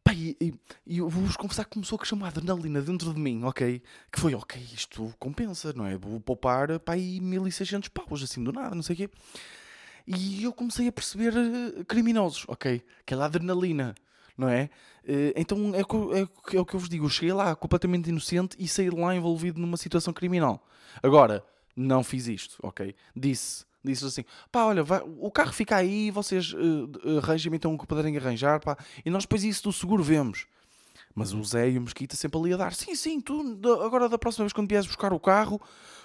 Pá, 0.01 0.13
e, 0.13 0.37
e, 0.39 0.53
e 0.87 0.97
eu 0.99 1.09
vou-vos 1.09 1.35
confessar 1.35 1.65
que 1.65 1.71
começou 1.71 1.99
a 2.01 2.15
uma 2.15 2.29
adrenalina 2.29 2.81
dentro 2.81 3.13
de 3.13 3.19
mim, 3.19 3.43
ok? 3.43 3.81
Que 4.09 4.19
foi, 4.19 4.33
ok, 4.33 4.61
isto 4.73 5.13
compensa, 5.19 5.73
não 5.73 5.85
é? 5.85 5.97
Vou 5.97 6.21
poupar, 6.21 6.79
pá, 6.79 6.93
aí 6.93 7.19
1600 7.19 7.89
paus, 7.89 8.23
assim, 8.23 8.41
do 8.41 8.53
nada, 8.53 8.73
não 8.73 8.81
sei 8.81 8.93
o 8.93 8.97
quê. 8.97 9.09
E 10.11 10.43
eu 10.43 10.51
comecei 10.51 10.87
a 10.87 10.91
perceber 10.91 11.33
eh, 11.37 11.83
criminosos, 11.83 12.43
ok? 12.47 12.81
Aquela 13.01 13.25
adrenalina, 13.25 13.93
não 14.35 14.49
é? 14.49 14.71
Eh, 15.07 15.33
então 15.35 15.71
é, 15.75 15.81
é, 15.81 16.55
é 16.57 16.59
o 16.59 16.65
que 16.65 16.73
eu 16.75 16.79
vos 16.79 16.89
digo, 16.89 17.05
eu 17.05 17.09
cheguei 17.09 17.31
lá 17.31 17.55
completamente 17.55 18.09
inocente 18.09 18.57
e 18.59 18.67
saí 18.67 18.89
lá 18.89 19.15
envolvido 19.15 19.61
numa 19.61 19.77
situação 19.77 20.11
criminal. 20.11 20.65
Agora, 21.03 21.45
não 21.75 22.03
fiz 22.03 22.27
isto, 22.27 22.57
ok? 22.63 22.95
Disse, 23.15 23.65
disse 23.85 24.03
assim, 24.03 24.25
pá, 24.51 24.63
olha, 24.63 24.81
vai- 24.83 25.03
o 25.05 25.29
carro 25.29 25.53
fica 25.53 25.75
aí, 25.75 26.09
vocês 26.09 26.55
eh, 26.55 27.17
arranjem 27.19 27.53
então 27.53 27.75
o 27.75 27.77
que 27.77 27.85
puderem 27.85 28.17
arranjar, 28.17 28.59
pá, 28.59 28.75
e 29.05 29.11
nós 29.11 29.25
depois 29.25 29.43
isso 29.43 29.61
do 29.63 29.71
seguro 29.71 30.01
vemos. 30.03 30.47
Mas 31.13 31.33
o 31.33 31.43
Zé 31.43 31.69
e 31.69 31.77
o 31.77 31.81
Mesquita 31.81 32.15
sempre 32.15 32.39
ali 32.39 32.53
a 32.53 32.57
dar, 32.57 32.73
sim, 32.73 32.95
sim, 32.95 33.21
tu 33.21 33.59
agora 33.83 34.09
da 34.09 34.17
próxima 34.17 34.45
vez 34.45 34.53
quando 34.53 34.69
vieres 34.69 34.87
buscar 34.87 35.13
o 35.13 35.19
carro, 35.19 35.61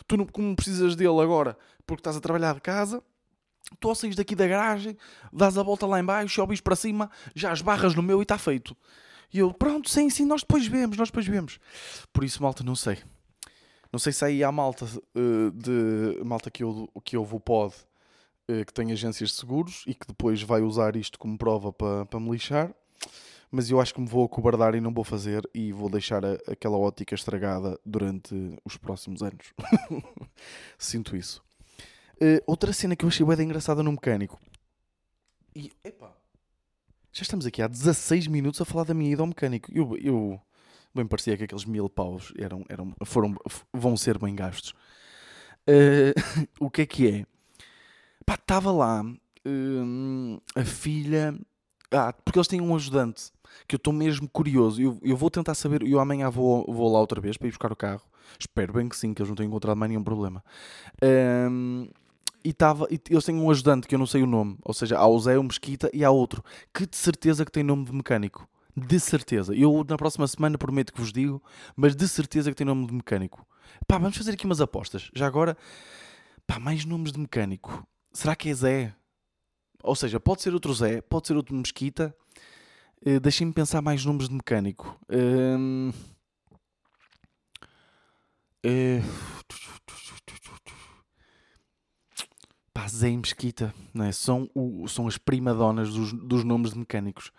tu 0.06 0.16
não, 0.16 0.26
como 0.26 0.54
precisas 0.54 0.94
dele 0.94 1.20
agora, 1.20 1.56
porque 1.86 2.00
estás 2.00 2.16
a 2.16 2.20
trabalhar 2.20 2.54
de 2.54 2.60
casa, 2.60 3.02
tu 3.80 3.88
ao 3.88 3.94
daqui 4.16 4.34
da 4.34 4.46
garagem, 4.46 4.96
dás 5.32 5.56
a 5.58 5.62
volta 5.62 5.86
lá 5.86 5.98
em 6.00 6.04
baixo, 6.04 6.34
sobes 6.34 6.60
para 6.60 6.76
cima, 6.76 7.10
já 7.34 7.52
esbarras 7.52 7.94
no 7.94 8.02
meu 8.02 8.20
e 8.20 8.22
está 8.22 8.38
feito. 8.38 8.76
E 9.32 9.38
eu, 9.38 9.52
pronto, 9.52 9.90
sim, 9.90 10.08
sim, 10.10 10.24
nós 10.24 10.42
depois 10.42 10.66
vemos, 10.66 10.96
nós 10.96 11.08
depois 11.08 11.26
vemos. 11.26 11.58
Por 12.12 12.22
isso, 12.24 12.42
malta, 12.42 12.62
não 12.62 12.76
sei. 12.76 12.98
Não 13.92 13.98
sei 13.98 14.12
se 14.12 14.24
aí 14.24 14.44
há 14.44 14.50
malta 14.52 14.86
eh, 15.14 15.50
de 15.54 16.24
malta 16.24 16.50
que 16.50 16.62
eu, 16.62 16.88
que 17.04 17.16
eu 17.16 17.24
vou 17.24 17.38
pod 17.40 17.74
eh, 18.48 18.64
que 18.64 18.72
tem 18.72 18.90
agências 18.92 19.30
de 19.30 19.36
seguros 19.36 19.84
e 19.86 19.94
que 19.94 20.06
depois 20.06 20.42
vai 20.42 20.60
usar 20.62 20.96
isto 20.96 21.18
como 21.18 21.38
prova 21.38 21.72
para 21.72 22.04
para 22.06 22.20
me 22.20 22.30
lixar. 22.30 22.72
Mas 23.50 23.70
eu 23.70 23.80
acho 23.80 23.94
que 23.94 24.00
me 24.00 24.08
vou 24.08 24.24
acobardar 24.24 24.74
e 24.74 24.80
não 24.80 24.92
vou 24.92 25.04
fazer 25.04 25.48
e 25.54 25.72
vou 25.72 25.88
deixar 25.88 26.24
a- 26.24 26.38
aquela 26.48 26.76
ótica 26.76 27.14
estragada 27.14 27.78
durante 27.86 28.34
os 28.64 28.76
próximos 28.76 29.22
anos. 29.22 29.52
Sinto 30.78 31.16
isso. 31.16 31.40
Eh, 32.20 32.42
outra 32.46 32.72
cena 32.72 32.96
que 32.96 33.04
eu 33.04 33.08
achei 33.08 33.24
bem 33.26 33.46
engraçada 33.46 33.82
no 33.82 33.92
mecânico. 33.92 34.40
E, 35.54 35.72
epá, 35.84 36.12
já 37.12 37.22
estamos 37.22 37.46
aqui 37.46 37.62
há 37.62 37.68
16 37.68 38.26
minutos 38.26 38.60
a 38.60 38.64
falar 38.64 38.84
da 38.84 38.94
minha 38.94 39.12
ida 39.12 39.22
ao 39.22 39.26
mecânico. 39.26 39.70
Eu, 39.72 39.96
eu 39.98 40.40
bem 40.94 41.06
parecia 41.06 41.36
que 41.36 41.44
aqueles 41.44 41.64
mil 41.64 41.88
paus 41.88 42.32
eram, 42.38 42.64
eram, 42.68 42.94
foram, 43.04 43.34
vão 43.72 43.96
ser 43.96 44.18
bem 44.18 44.34
gastos. 44.34 44.74
Eh, 45.66 46.14
o 46.60 46.70
que 46.70 46.82
é 46.82 46.86
que 46.86 47.08
é? 47.08 47.26
Pá, 48.26 48.34
estava 48.34 48.72
lá 48.72 49.04
hum, 49.46 50.38
a 50.54 50.64
filha. 50.64 51.38
Ah, 51.90 52.12
porque 52.12 52.38
eles 52.38 52.48
têm 52.48 52.60
um 52.60 52.74
ajudante 52.74 53.30
que 53.68 53.74
eu 53.74 53.78
estou 53.78 53.92
mesmo 53.92 54.28
curioso. 54.28 54.80
Eu, 54.80 54.98
eu 55.02 55.16
vou 55.16 55.30
tentar 55.30 55.54
saber. 55.54 55.82
Eu 55.82 56.00
amanhã 56.00 56.30
vou, 56.30 56.64
vou 56.66 56.92
lá 56.92 56.98
outra 57.00 57.20
vez 57.20 57.36
para 57.36 57.48
ir 57.48 57.50
buscar 57.50 57.72
o 57.72 57.76
carro. 57.76 58.02
Espero 58.38 58.72
bem 58.72 58.88
que 58.88 58.96
sim, 58.96 59.14
que 59.14 59.22
eles 59.22 59.28
não 59.28 59.36
tenham 59.36 59.48
encontrado 59.48 59.76
mais 59.76 59.90
nenhum 59.90 60.02
problema. 60.02 60.42
Hum, 61.02 61.88
e, 62.44 62.52
tava, 62.52 62.86
e 62.90 63.00
eles 63.10 63.28
um 63.28 63.50
ajudante 63.50 63.88
que 63.88 63.94
eu 63.94 63.98
não 63.98 64.06
sei 64.06 64.22
o 64.22 64.26
nome. 64.26 64.56
Ou 64.62 64.74
seja, 64.74 64.98
há 64.98 65.06
o 65.06 65.18
Zé, 65.18 65.38
o 65.38 65.42
Mesquita 65.42 65.90
e 65.92 66.04
há 66.04 66.10
outro 66.10 66.44
que 66.72 66.86
de 66.86 66.96
certeza 66.96 67.44
que 67.44 67.50
tem 67.50 67.62
nome 67.62 67.84
de 67.84 67.92
mecânico. 67.92 68.46
De 68.76 68.98
certeza. 69.00 69.54
Eu 69.54 69.84
na 69.88 69.96
próxima 69.96 70.26
semana 70.26 70.58
prometo 70.58 70.92
que 70.92 71.00
vos 71.00 71.12
digo, 71.12 71.42
mas 71.74 71.96
de 71.96 72.06
certeza 72.06 72.50
que 72.50 72.56
tem 72.56 72.66
nome 72.66 72.86
de 72.86 72.92
mecânico. 72.92 73.46
Pá, 73.86 73.98
vamos 73.98 74.16
fazer 74.16 74.32
aqui 74.32 74.44
umas 74.44 74.60
apostas. 74.60 75.10
Já 75.14 75.26
agora, 75.26 75.56
pá, 76.46 76.58
mais 76.58 76.84
nomes 76.84 77.12
de 77.12 77.18
mecânico. 77.18 77.86
Será 78.12 78.36
que 78.36 78.48
é 78.50 78.54
Zé? 78.54 78.94
Ou 79.82 79.94
seja, 79.94 80.18
pode 80.20 80.42
ser 80.42 80.52
outro 80.54 80.72
Zé, 80.74 81.00
pode 81.00 81.26
ser 81.28 81.36
outro 81.36 81.54
Mesquita. 81.54 82.14
Eh, 83.04 83.20
Deixem-me 83.20 83.52
pensar 83.52 83.80
mais 83.82 84.04
nomes 84.04 84.28
de 84.28 84.34
mecânico. 84.34 84.98
Hum, 85.10 85.92
eh, 88.62 89.02
Pá, 92.74 92.88
Zé 92.88 93.10
e 93.10 93.16
Mesquita, 93.16 93.72
não 93.94 94.04
é? 94.04 94.12
São, 94.12 94.50
o, 94.54 94.86
são 94.88 95.06
as 95.06 95.16
primadonas 95.16 95.94
dos, 95.94 96.12
dos 96.12 96.44
nomes 96.44 96.72
de 96.72 96.78
mecânicos. 96.78 97.30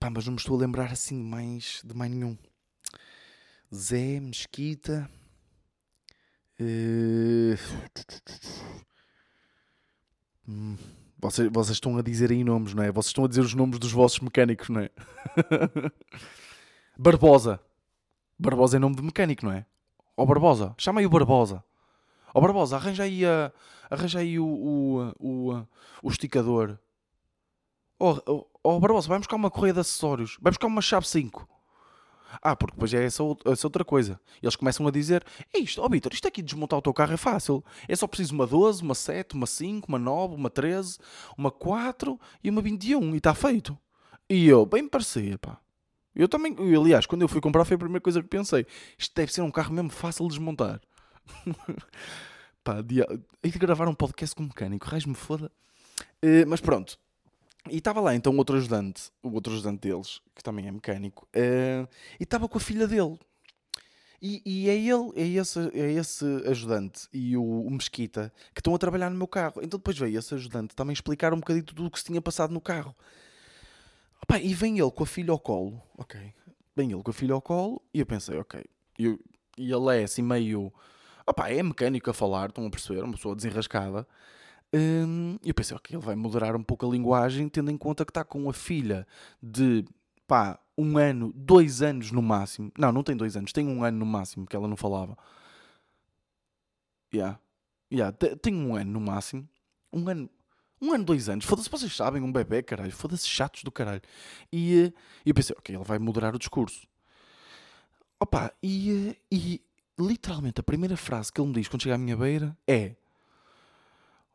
Pá, 0.00 0.10
mas 0.10 0.26
não 0.26 0.32
me 0.34 0.38
estou 0.40 0.56
a 0.56 0.60
lembrar 0.60 0.92
assim 0.92 1.16
de 1.18 1.24
mais, 1.24 1.80
de 1.84 1.94
mais 1.94 2.10
nenhum. 2.10 2.36
Zé, 3.74 4.20
Mesquita. 4.20 5.08
eh, 6.58 7.56
hum, 10.48 10.76
Vocês, 11.18 11.48
vocês 11.52 11.76
estão 11.76 11.96
a 11.96 12.02
dizer 12.02 12.30
aí 12.30 12.44
nomes, 12.44 12.74
não 12.74 12.82
é? 12.82 12.90
Vocês 12.92 13.10
estão 13.10 13.24
a 13.24 13.28
dizer 13.28 13.40
os 13.40 13.54
nomes 13.54 13.78
dos 13.78 13.92
vossos 13.92 14.20
mecânicos, 14.20 14.68
não 14.68 14.80
é? 14.80 14.90
Barbosa. 16.98 17.60
Barbosa 18.38 18.76
é 18.76 18.80
nome 18.80 18.96
de 18.96 19.02
mecânico, 19.02 19.44
não 19.46 19.52
é? 19.52 19.66
Ó 20.16 20.24
Barbosa, 20.26 20.74
chama 20.78 21.00
aí 21.00 21.06
o 21.06 21.10
Barbosa. 21.10 21.62
Ó 22.36 22.40
Barbosa, 22.42 22.76
arranja 22.76 23.04
aí, 23.04 23.24
a, 23.24 23.50
arranja 23.88 24.18
aí 24.18 24.38
o, 24.38 24.44
o, 24.44 25.14
o, 25.18 25.66
o 26.02 26.10
esticador. 26.10 26.78
Ó 27.98 28.20
oh, 28.26 28.46
oh, 28.62 28.78
Barbosa, 28.78 29.08
vai 29.08 29.16
buscar 29.16 29.36
uma 29.36 29.50
correia 29.50 29.72
de 29.72 29.80
acessórios. 29.80 30.36
Vai 30.38 30.50
buscar 30.50 30.66
uma 30.66 30.82
chave 30.82 31.08
5. 31.08 31.48
Ah, 32.42 32.54
porque 32.54 32.74
depois 32.74 32.92
é 32.92 33.06
essa, 33.06 33.22
essa 33.46 33.66
outra 33.66 33.86
coisa. 33.86 34.20
Eles 34.42 34.54
começam 34.54 34.86
a 34.86 34.90
dizer: 34.90 35.24
"É 35.50 35.58
isto, 35.58 35.80
ó 35.80 35.88
Vitor, 35.88 36.12
isto 36.12 36.28
aqui 36.28 36.42
de 36.42 36.48
desmontar 36.48 36.78
o 36.78 36.82
teu 36.82 36.92
carro 36.92 37.14
é 37.14 37.16
fácil. 37.16 37.64
É 37.88 37.96
só 37.96 38.06
preciso 38.06 38.34
uma 38.34 38.46
12, 38.46 38.82
uma 38.82 38.94
7, 38.94 39.34
uma 39.34 39.46
5, 39.46 39.88
uma 39.88 39.98
9, 39.98 40.34
uma 40.34 40.50
13, 40.50 40.98
uma 41.38 41.50
4 41.50 42.20
e 42.44 42.50
uma 42.50 42.60
21 42.60 43.14
e 43.14 43.16
está 43.16 43.34
feito. 43.34 43.78
E 44.28 44.46
eu, 44.46 44.66
bem 44.66 44.86
parecia, 44.86 45.38
pá. 45.38 45.58
Eu 46.14 46.28
também, 46.28 46.54
aliás, 46.78 47.06
quando 47.06 47.22
eu 47.22 47.28
fui 47.28 47.40
comprar 47.40 47.64
foi 47.64 47.76
a 47.76 47.78
primeira 47.78 48.02
coisa 48.02 48.20
que 48.20 48.28
pensei. 48.28 48.66
Isto 48.98 49.14
deve 49.14 49.32
ser 49.32 49.40
um 49.40 49.50
carro 49.50 49.72
mesmo 49.72 49.88
fácil 49.88 50.26
de 50.28 50.34
desmontar. 50.34 50.82
pá, 52.64 52.80
dia... 52.82 53.06
de 53.42 53.58
gravar 53.58 53.88
um 53.88 53.94
podcast 53.94 54.34
com 54.34 54.42
um 54.42 54.46
mecânico, 54.46 54.86
raios 54.86 55.06
me 55.06 55.14
foda. 55.14 55.50
Eh, 56.22 56.44
mas 56.44 56.60
pronto. 56.60 56.98
E 57.70 57.78
estava 57.78 58.00
lá 58.00 58.14
então 58.14 58.36
outro 58.36 58.56
ajudante, 58.56 59.10
o 59.22 59.32
outro 59.32 59.52
ajudante 59.52 59.88
deles, 59.88 60.20
que 60.34 60.42
também 60.42 60.68
é 60.68 60.70
mecânico, 60.72 61.26
eh, 61.32 61.86
e 62.18 62.22
estava 62.22 62.48
com 62.48 62.58
a 62.58 62.60
filha 62.60 62.86
dele. 62.86 63.18
E, 64.22 64.40
e 64.46 64.70
é 64.70 64.74
ele, 64.76 65.12
é 65.14 65.26
esse, 65.40 65.58
é 65.74 65.92
esse 65.92 66.24
ajudante 66.46 67.06
e 67.12 67.36
o, 67.36 67.42
o 67.42 67.70
Mesquita 67.70 68.32
que 68.54 68.60
estão 68.60 68.74
a 68.74 68.78
trabalhar 68.78 69.10
no 69.10 69.16
meu 69.16 69.28
carro. 69.28 69.60
Então 69.62 69.78
depois 69.78 69.98
veio 69.98 70.18
esse 70.18 70.34
ajudante 70.34 70.74
também 70.74 70.94
explicar 70.94 71.34
um 71.34 71.38
bocadinho 71.38 71.64
tudo 71.64 71.84
o 71.84 71.90
que 71.90 71.98
se 71.98 72.06
tinha 72.06 72.20
passado 72.22 72.52
no 72.52 72.60
carro. 72.60 72.94
Opa, 74.22 74.38
e 74.40 74.54
vem 74.54 74.78
ele 74.78 74.90
com 74.90 75.02
a 75.02 75.06
filha 75.06 75.30
ao 75.32 75.38
colo, 75.38 75.82
ok. 75.98 76.18
Vem 76.74 76.90
ele 76.92 77.02
com 77.02 77.10
a 77.10 77.14
filha 77.14 77.34
ao 77.34 77.42
colo 77.42 77.82
e 77.92 78.00
eu 78.00 78.06
pensei, 78.06 78.38
ok. 78.38 78.64
Eu- 78.98 79.20
e 79.58 79.72
ele 79.72 80.00
é 80.00 80.04
assim 80.04 80.22
meio. 80.22 80.72
Opa, 81.26 81.48
é 81.50 81.62
mecânico 81.62 82.08
a 82.10 82.14
falar, 82.14 82.48
estão 82.50 82.66
a 82.66 82.70
perceber, 82.70 83.02
uma 83.02 83.12
pessoa 83.14 83.34
desenrascada. 83.34 84.06
Hum, 84.74 85.38
eu 85.44 85.54
pensei, 85.54 85.76
ok, 85.76 85.96
ele 85.96 86.04
vai 86.04 86.16
moderar 86.16 86.56
um 86.56 86.62
pouco 86.62 86.86
a 86.86 86.90
linguagem, 86.90 87.48
tendo 87.48 87.70
em 87.70 87.78
conta 87.78 88.04
que 88.04 88.10
está 88.10 88.24
com 88.24 88.48
a 88.50 88.52
filha 88.52 89.06
de 89.42 89.84
pá, 90.26 90.58
um 90.78 90.98
ano, 90.98 91.32
dois 91.34 91.82
anos 91.82 92.12
no 92.12 92.22
máximo. 92.22 92.72
Não, 92.78 92.92
não 92.92 93.02
tem 93.02 93.16
dois 93.16 93.36
anos, 93.36 93.52
tem 93.52 93.66
um 93.68 93.84
ano 93.84 93.98
no 93.98 94.06
máximo 94.06 94.46
que 94.46 94.56
ela 94.56 94.68
não 94.68 94.76
falava. 94.76 95.16
Yeah. 97.12 97.38
Yeah, 97.92 98.12
te- 98.12 98.36
tem 98.36 98.54
um 98.54 98.74
ano 98.74 98.92
no 98.92 99.00
máximo. 99.00 99.48
Um 99.92 100.08
ano, 100.08 100.30
um 100.80 100.92
ano, 100.92 101.04
dois 101.04 101.28
anos. 101.28 101.44
Foda-se, 101.44 101.70
vocês 101.70 101.94
sabem, 101.94 102.22
um 102.22 102.32
bebê, 102.32 102.62
caralho. 102.62 102.92
Foda-se, 102.92 103.26
chatos 103.28 103.62
do 103.62 103.70
caralho. 103.72 104.02
E 104.52 104.86
eh, 104.88 104.92
eu 105.24 105.34
pensei, 105.34 105.54
ok, 105.58 105.74
ele 105.76 105.84
vai 105.84 105.98
moderar 105.98 106.34
o 106.34 106.38
discurso. 106.38 106.86
Opa, 108.18 108.52
e, 108.62 109.10
eh, 109.10 109.16
e 109.30 109.60
literalmente 109.98 110.60
a 110.60 110.64
primeira 110.64 110.96
frase 110.96 111.32
que 111.32 111.40
ele 111.40 111.48
me 111.48 111.54
diz 111.54 111.68
quando 111.68 111.82
chega 111.82 111.94
à 111.94 111.98
minha 111.98 112.16
beira 112.16 112.56
é: 112.66 112.94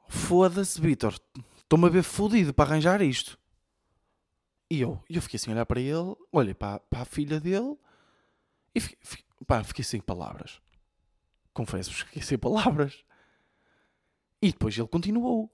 Foda-se, 0.08 0.80
Vitor, 0.80 1.18
estou-me 1.58 1.86
a 1.86 1.90
ver 1.90 2.04
fodido 2.04 2.54
para 2.54 2.70
arranjar 2.70 3.02
isto. 3.02 3.40
E 4.70 4.82
eu, 4.82 5.02
eu 5.10 5.22
fiquei 5.22 5.38
assim 5.38 5.52
a 5.52 5.54
olhar 5.54 5.66
para 5.66 5.82
ele, 5.82 6.16
olhei 6.32 6.54
para, 6.54 6.80
para 6.80 7.02
a 7.02 7.06
filha 7.06 7.40
dele 7.40 7.76
e 8.74 8.80
fiquei, 8.80 8.98
fiquei, 9.02 9.26
pá, 9.46 9.64
fiquei 9.64 9.84
sem 9.84 10.00
palavras. 10.00 10.62
Confesso-vos, 11.54 12.04
que 12.04 12.10
fiquei 12.10 12.24
sem 12.24 12.38
palavras. 12.38 13.04
E 14.42 14.52
depois 14.52 14.78
ele 14.78 14.88
continuou. 14.88 15.52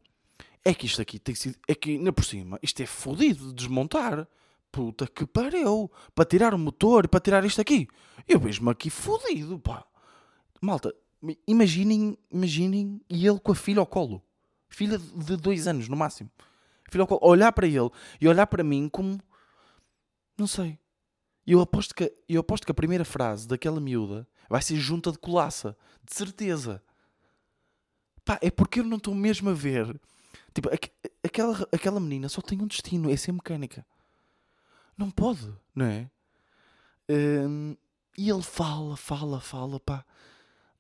É 0.63 0.73
que 0.73 0.85
isto 0.85 1.01
aqui 1.01 1.19
tem 1.19 1.33
sido. 1.33 1.57
É 1.67 1.73
que, 1.73 1.91
ainda 1.91 2.13
por 2.13 2.23
cima, 2.23 2.59
isto 2.61 2.81
é 2.81 2.85
fodido 2.85 3.47
de 3.47 3.53
desmontar. 3.53 4.27
Puta 4.71 5.07
que 5.07 5.25
pariu. 5.25 5.91
Para 6.13 6.25
tirar 6.25 6.53
o 6.53 6.59
motor 6.59 7.07
para 7.07 7.19
tirar 7.19 7.43
isto 7.45 7.59
aqui. 7.59 7.87
Eu 8.27 8.39
vejo-me 8.39 8.69
aqui 8.69 8.89
fodido, 8.89 9.59
pá. 9.59 9.85
Malta, 10.61 10.93
imaginem, 11.47 12.17
imaginem 12.31 13.01
e 13.09 13.25
ele 13.27 13.39
com 13.39 13.51
a 13.51 13.55
filha 13.55 13.79
ao 13.79 13.85
colo. 13.85 14.23
Filha 14.69 14.97
de 14.97 15.37
dois 15.37 15.67
anos, 15.67 15.87
no 15.87 15.95
máximo. 15.95 16.29
Filha 16.89 17.03
ao 17.03 17.07
colo. 17.07 17.21
Olhar 17.23 17.51
para 17.51 17.67
ele 17.67 17.89
e 18.19 18.27
olhar 18.27 18.47
para 18.47 18.63
mim 18.63 18.89
como. 18.89 19.19
Não 20.37 20.47
sei. 20.47 20.77
Eu 21.45 21.61
aposto 21.61 21.95
que, 21.95 22.13
eu 22.27 22.41
aposto 22.41 22.65
que 22.65 22.71
a 22.71 22.75
primeira 22.75 23.05
frase 23.05 23.47
daquela 23.47 23.79
miúda 23.79 24.27
vai 24.49 24.61
ser 24.61 24.75
junta 24.75 25.11
de 25.11 25.17
colaça. 25.17 25.77
De 26.03 26.13
certeza. 26.13 26.83
Pá, 28.25 28.37
é 28.41 28.51
porque 28.51 28.81
eu 28.81 28.83
não 28.83 28.97
estou 28.97 29.15
mesmo 29.15 29.49
a 29.49 29.53
ver. 29.53 29.99
Tipo, 30.53 30.69
aqu- 30.69 30.91
aquela, 31.23 31.67
aquela 31.71 31.99
menina 31.99 32.27
só 32.27 32.41
tem 32.41 32.61
um 32.61 32.67
destino, 32.67 33.09
é 33.09 33.15
ser 33.15 33.31
mecânica. 33.31 33.85
Não 34.97 35.09
pode, 35.09 35.53
não 35.73 35.85
é? 35.85 36.09
Hum, 37.09 37.77
e 38.17 38.29
ele 38.29 38.41
fala, 38.41 38.97
fala, 38.97 39.39
fala, 39.39 39.79
pá. 39.79 40.03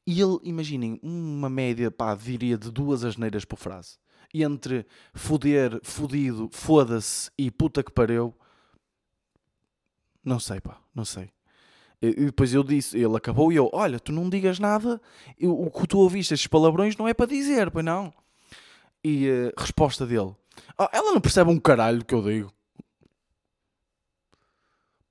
E 0.07 0.21
ele, 0.21 0.39
imaginem, 0.43 0.97
uma 1.03 1.49
média, 1.49 1.91
pá, 1.91 2.15
diria 2.15 2.57
de 2.57 2.71
duas 2.71 3.03
asneiras 3.03 3.43
por 3.43 3.57
frase. 3.57 3.97
E 4.33 4.41
entre 4.41 4.85
foder, 5.13 5.81
fodido, 5.83 6.49
foda-se 6.49 7.29
e 7.37 7.51
puta 7.51 7.83
que 7.83 7.91
pariu, 7.91 8.33
não 10.23 10.39
sei, 10.39 10.61
pá, 10.61 10.79
não 10.95 11.03
sei. 11.03 11.29
E 12.01 12.25
depois 12.25 12.53
eu 12.53 12.63
disse, 12.63 12.97
ele 12.97 13.17
acabou 13.17 13.51
e 13.51 13.57
eu, 13.57 13.69
olha, 13.73 13.99
tu 13.99 14.13
não 14.13 14.29
digas 14.29 14.59
nada, 14.59 15.01
eu, 15.37 15.51
o 15.59 15.69
que 15.69 15.85
tu 15.87 15.97
ouviste, 15.99 16.33
estes 16.33 16.47
palavrões, 16.47 16.95
não 16.95 17.07
é 17.07 17.13
para 17.13 17.25
dizer, 17.25 17.69
pois 17.69 17.83
não. 17.83 18.13
E 19.03 19.27
a 19.29 19.49
uh, 19.49 19.53
resposta 19.57 20.05
dele, 20.05 20.33
oh, 20.77 20.87
ela 20.91 21.11
não 21.11 21.19
percebe 21.19 21.49
um 21.49 21.59
caralho 21.59 22.05
que 22.05 22.13
eu 22.13 22.21
digo. 22.21 22.53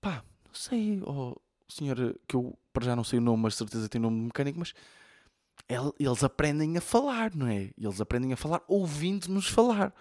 Pá, 0.00 0.24
não 0.46 0.54
sei, 0.54 1.02
oh, 1.04 1.36
senhor, 1.68 2.18
que 2.26 2.36
eu 2.36 2.56
para 2.72 2.84
já 2.84 2.96
não 2.96 3.04
sei 3.04 3.18
o 3.18 3.22
nome, 3.22 3.42
mas 3.42 3.54
certeza 3.54 3.88
tem 3.88 4.00
nome 4.00 4.18
de 4.18 4.24
mecânico, 4.26 4.58
mas 4.58 4.74
eles 5.98 6.22
aprendem 6.22 6.76
a 6.76 6.80
falar, 6.80 7.34
não 7.34 7.48
é? 7.48 7.70
Eles 7.78 8.00
aprendem 8.00 8.32
a 8.32 8.36
falar 8.36 8.62
ouvindo-nos 8.68 9.48
falar. 9.48 9.92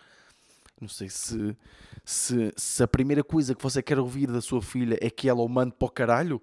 Não 0.79 0.89
sei 0.89 1.09
se, 1.09 1.55
se, 2.03 2.53
se, 2.57 2.83
a 2.83 2.87
primeira 2.87 3.23
coisa 3.23 3.55
que 3.55 3.63
você 3.63 3.81
quer 3.81 3.97
ouvir 3.97 4.27
da 4.27 4.41
sua 4.41 4.61
filha 4.61 4.97
é 5.01 5.09
que 5.09 5.29
ela 5.29 5.41
o 5.41 5.47
mande 5.47 5.73
para 5.73 5.85
o 5.85 5.89
caralho. 5.89 6.41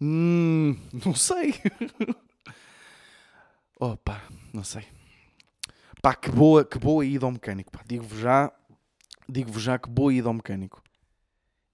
Hum, 0.00 0.76
não 1.04 1.14
sei. 1.14 1.54
Opa, 3.80 4.22
não 4.52 4.62
sei. 4.62 4.84
Pá, 6.02 6.14
que 6.14 6.30
boa, 6.30 6.64
que 6.64 6.78
boa 6.78 7.04
ida 7.04 7.24
ao 7.24 7.32
mecânico. 7.32 7.72
Digo-vos 7.86 8.18
já, 8.18 8.52
digo-vos 9.26 9.62
já 9.62 9.78
que 9.78 9.88
boa 9.88 10.12
ida 10.12 10.28
ao 10.28 10.34
mecânico. 10.34 10.82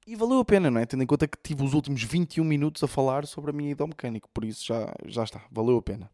E 0.07 0.14
valeu 0.14 0.38
a 0.38 0.45
pena, 0.45 0.71
não 0.71 0.81
é? 0.81 0.87
Tendo 0.87 1.03
em 1.03 1.07
conta 1.07 1.27
que 1.27 1.37
tive 1.42 1.64
os 1.64 1.75
últimos 1.75 2.01
21 2.05 2.45
minutos 2.45 2.81
a 2.85 2.87
falar 2.87 3.27
sobre 3.27 3.51
a 3.51 3.53
minha 3.53 3.73
ida 3.73 3.83
ao 3.83 3.88
mecânico. 3.88 4.29
Por 4.33 4.45
isso 4.45 4.64
já, 4.64 4.95
já 5.05 5.25
está, 5.25 5.42
valeu 5.51 5.79
a 5.79 5.83
pena. 5.83 6.09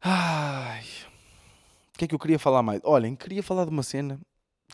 Ai. 0.00 0.84
O 1.92 1.98
que 1.98 2.04
é 2.04 2.08
que 2.08 2.14
eu 2.14 2.18
queria 2.20 2.38
falar 2.38 2.62
mais? 2.62 2.80
Olhem, 2.84 3.16
queria 3.16 3.42
falar 3.42 3.64
de 3.64 3.70
uma 3.70 3.82
cena 3.82 4.20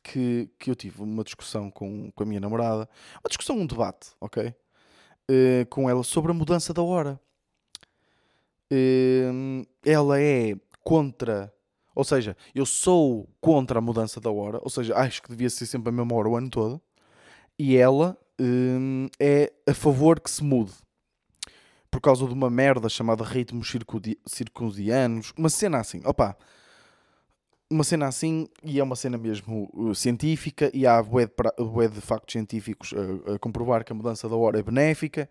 que, 0.02 0.50
que 0.58 0.70
eu 0.70 0.74
tive 0.74 1.02
uma 1.02 1.24
discussão 1.24 1.70
com, 1.70 2.10
com 2.12 2.22
a 2.22 2.26
minha 2.26 2.40
namorada. 2.40 2.86
Uma 3.14 3.28
discussão, 3.28 3.56
um 3.56 3.66
debate, 3.66 4.10
ok? 4.20 4.54
Uh, 5.30 5.66
com 5.70 5.88
ela 5.88 6.02
sobre 6.02 6.30
a 6.30 6.34
mudança 6.34 6.74
da 6.74 6.82
hora. 6.82 7.18
Uh, 8.70 9.66
ela 9.82 10.20
é 10.20 10.54
contra. 10.84 11.50
Ou 11.94 12.04
seja, 12.04 12.36
eu 12.54 12.66
sou 12.66 13.26
contra 13.40 13.78
a 13.78 13.82
mudança 13.82 14.20
da 14.20 14.30
hora. 14.30 14.60
Ou 14.62 14.68
seja, 14.68 14.94
acho 14.96 15.22
que 15.22 15.30
devia 15.30 15.48
ser 15.48 15.64
sempre 15.64 15.88
a 15.88 15.92
mesma 15.92 16.14
hora 16.14 16.28
o 16.28 16.36
ano 16.36 16.50
todo. 16.50 16.82
E 17.58 17.76
ela 17.76 18.16
uh, 18.40 19.10
é 19.18 19.52
a 19.66 19.74
favor 19.74 20.20
que 20.20 20.30
se 20.30 20.42
mude 20.44 20.72
por 21.90 22.00
causa 22.00 22.26
de 22.26 22.32
uma 22.32 22.50
merda 22.50 22.88
chamada 22.88 23.24
ritmos 23.24 23.74
circundianos, 24.26 25.32
uma 25.36 25.48
cena 25.48 25.78
assim, 25.78 26.02
opa, 26.04 26.36
uma 27.70 27.84
cena 27.84 28.06
assim, 28.06 28.48
e 28.62 28.78
é 28.78 28.82
uma 28.82 28.96
cena 28.96 29.18
mesmo 29.18 29.70
uh, 29.74 29.94
científica, 29.94 30.70
e 30.72 30.86
há 30.86 31.02
bué 31.02 31.26
de, 31.26 31.94
de 31.94 32.00
factos 32.00 32.32
científicos 32.32 32.94
a, 32.94 33.34
a, 33.34 33.38
comprovar 33.38 33.84
que 33.84 33.92
a 33.92 33.96
mudança 33.96 34.28
da 34.28 34.36
hora 34.36 34.58
é 34.58 34.62
benéfica. 34.62 35.28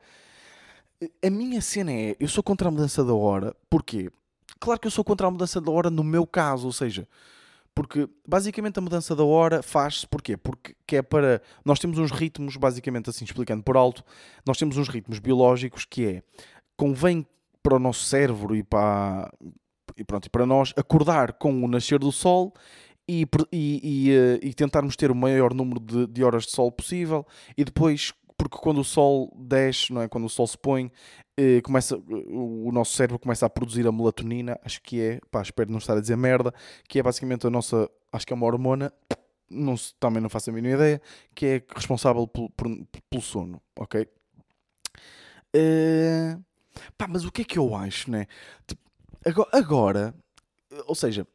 A 1.23 1.29
minha 1.29 1.61
cena 1.61 1.91
é, 1.91 2.15
eu 2.19 2.27
sou 2.27 2.43
contra 2.43 2.67
a 2.67 2.71
mudança 2.71 3.03
da 3.03 3.13
hora, 3.13 3.55
porquê? 3.69 4.11
Claro 4.59 4.79
que 4.79 4.87
eu 4.87 4.91
sou 4.91 5.03
contra 5.03 5.27
a 5.27 5.31
mudança 5.31 5.61
da 5.61 5.71
hora 5.71 5.89
no 5.89 6.03
meu 6.03 6.25
caso, 6.25 6.65
ou 6.65 6.73
seja, 6.73 7.07
porque 7.77 8.09
basicamente 8.27 8.79
a 8.79 8.81
mudança 8.81 9.15
da 9.15 9.23
hora 9.23 9.61
faz-se 9.61 10.07
porquê? 10.07 10.35
Porque 10.35 10.95
é 10.95 11.01
para. 11.03 11.39
Nós 11.63 11.77
temos 11.77 11.99
uns 11.99 12.09
ritmos, 12.09 12.57
basicamente 12.57 13.11
assim 13.11 13.23
explicando 13.23 13.61
por 13.61 13.77
alto, 13.77 14.03
nós 14.43 14.57
temos 14.57 14.77
uns 14.77 14.87
ritmos 14.87 15.19
biológicos 15.19 15.85
que 15.85 16.07
é. 16.07 16.23
Convém 16.75 17.23
para 17.61 17.75
o 17.75 17.79
nosso 17.79 18.03
cérebro 18.05 18.55
e 18.55 18.63
para, 18.63 19.31
e 19.95 20.03
pronto, 20.03 20.25
e 20.25 20.29
para 20.31 20.43
nós 20.43 20.73
acordar 20.75 21.33
com 21.33 21.63
o 21.63 21.67
nascer 21.67 21.99
do 21.99 22.11
sol 22.11 22.51
e, 23.07 23.27
e, 23.51 23.79
e, 23.83 24.11
eh, 24.11 24.39
e 24.41 24.55
tentarmos 24.55 24.95
ter 24.95 25.11
o 25.11 25.15
maior 25.15 25.53
número 25.53 25.79
de, 25.79 26.07
de 26.07 26.23
horas 26.23 26.45
de 26.45 26.53
sol 26.53 26.71
possível 26.71 27.27
e 27.55 27.63
depois 27.63 28.11
porque 28.35 28.57
quando 28.57 28.79
o 28.79 28.83
sol 28.83 29.31
desce, 29.37 29.93
não 29.93 30.01
é? 30.01 30.07
quando 30.07 30.25
o 30.25 30.29
sol 30.29 30.47
se 30.47 30.57
põe, 30.57 30.91
eh, 31.37 31.61
começa, 31.61 31.95
o 31.95 32.71
nosso 32.71 32.95
cérebro 32.95 33.19
começa 33.19 33.45
a 33.45 33.49
produzir 33.49 33.85
a 33.85 33.91
melatonina, 33.91 34.59
acho 34.65 34.81
que 34.81 34.99
é, 34.99 35.19
pá, 35.29 35.43
espero 35.43 35.69
não 35.69 35.77
estar 35.77 35.95
a 35.95 36.01
dizer 36.01 36.17
merda, 36.17 36.51
que 36.89 36.97
é 36.97 37.03
basicamente 37.03 37.45
a 37.45 37.49
nossa, 37.51 37.87
acho 38.11 38.25
que 38.25 38.33
é 38.33 38.35
uma 38.35 38.47
hormona, 38.47 38.91
não, 39.47 39.75
também 39.99 40.21
não 40.21 40.29
faço 40.29 40.49
a 40.49 40.53
mínima 40.53 40.73
ideia, 40.73 41.01
que 41.35 41.45
é 41.45 41.63
responsável 41.75 42.27
pelo, 42.27 42.49
pelo 42.49 43.21
sono, 43.21 43.61
ok? 43.77 44.07
Uh, 45.55 46.43
pá, 46.97 47.07
mas 47.07 47.23
o 47.23 47.31
que 47.31 47.43
é 47.43 47.45
que 47.45 47.59
eu 47.59 47.75
acho, 47.75 48.09
né? 48.09 48.25
Tipo, 48.65 48.81
agora, 49.23 49.49
agora, 49.53 50.15
ou 50.87 50.95
seja, 50.95 51.27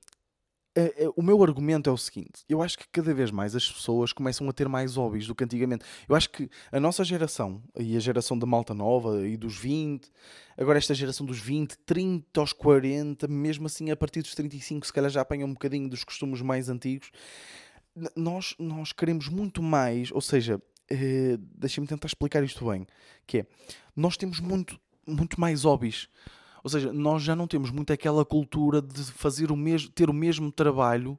o 1.17 1.23
meu 1.23 1.43
argumento 1.43 1.91
é 1.91 1.93
o 1.93 1.97
seguinte: 1.97 2.45
eu 2.49 2.63
acho 2.63 2.79
que 2.79 2.87
cada 2.91 3.13
vez 3.13 3.31
mais 3.31 3.55
as 3.55 3.71
pessoas 3.71 4.13
começam 4.13 4.49
a 4.49 4.53
ter 4.53 4.69
mais 4.69 4.97
hobbies 4.97 5.27
do 5.27 5.35
que 5.35 5.45
antigamente. 5.45 5.85
Eu 6.09 6.17
acho 6.17 6.31
que 6.31 6.49
a 6.71 6.81
nossa 6.81 7.05
geração, 7.05 7.63
e 7.79 7.97
a 7.97 8.01
geração 8.01 8.39
da 8.39 8.47
malta 8.47 8.73
nova 8.73 9.27
e 9.27 9.37
dos 9.37 9.57
20, 9.57 10.11
agora 10.57 10.79
esta 10.79 10.95
geração 10.95 11.27
dos 11.27 11.39
20, 11.39 11.77
30 11.79 12.41
aos 12.41 12.53
40, 12.53 13.29
mesmo 13.29 13.67
assim 13.67 13.91
a 13.91 13.97
partir 13.97 14.23
dos 14.23 14.35
35, 14.35 14.87
se 14.87 14.93
calhar 14.93 15.11
já 15.11 15.21
apanham 15.21 15.49
um 15.49 15.53
bocadinho 15.53 15.89
dos 15.89 16.05
costumes 16.05 16.41
mais 16.41 16.69
antigos. 16.69 17.11
Nós, 18.17 18.55
nós 18.59 18.93
queremos 18.93 19.29
muito 19.29 19.63
mais, 19.63 20.11
ou 20.11 20.21
seja, 20.21 20.61
eh, 20.91 21.39
deixem-me 21.39 21.87
tentar 21.87 22.07
explicar 22.07 22.43
isto 22.43 22.69
bem: 22.69 22.87
que 23.27 23.39
é, 23.39 23.47
nós 23.95 24.17
temos 24.17 24.41
muito, 24.41 24.79
muito 25.07 25.41
mais 25.41 25.65
hobbies. 25.65 26.09
Ou 26.63 26.71
seja, 26.71 26.93
nós 26.93 27.23
já 27.23 27.35
não 27.35 27.47
temos 27.47 27.71
muito 27.71 27.93
aquela 27.93 28.25
cultura 28.25 28.81
de 28.81 29.03
fazer 29.05 29.51
o 29.51 29.57
mesmo, 29.57 29.91
ter 29.91 30.09
o 30.09 30.13
mesmo 30.13 30.51
trabalho 30.53 31.19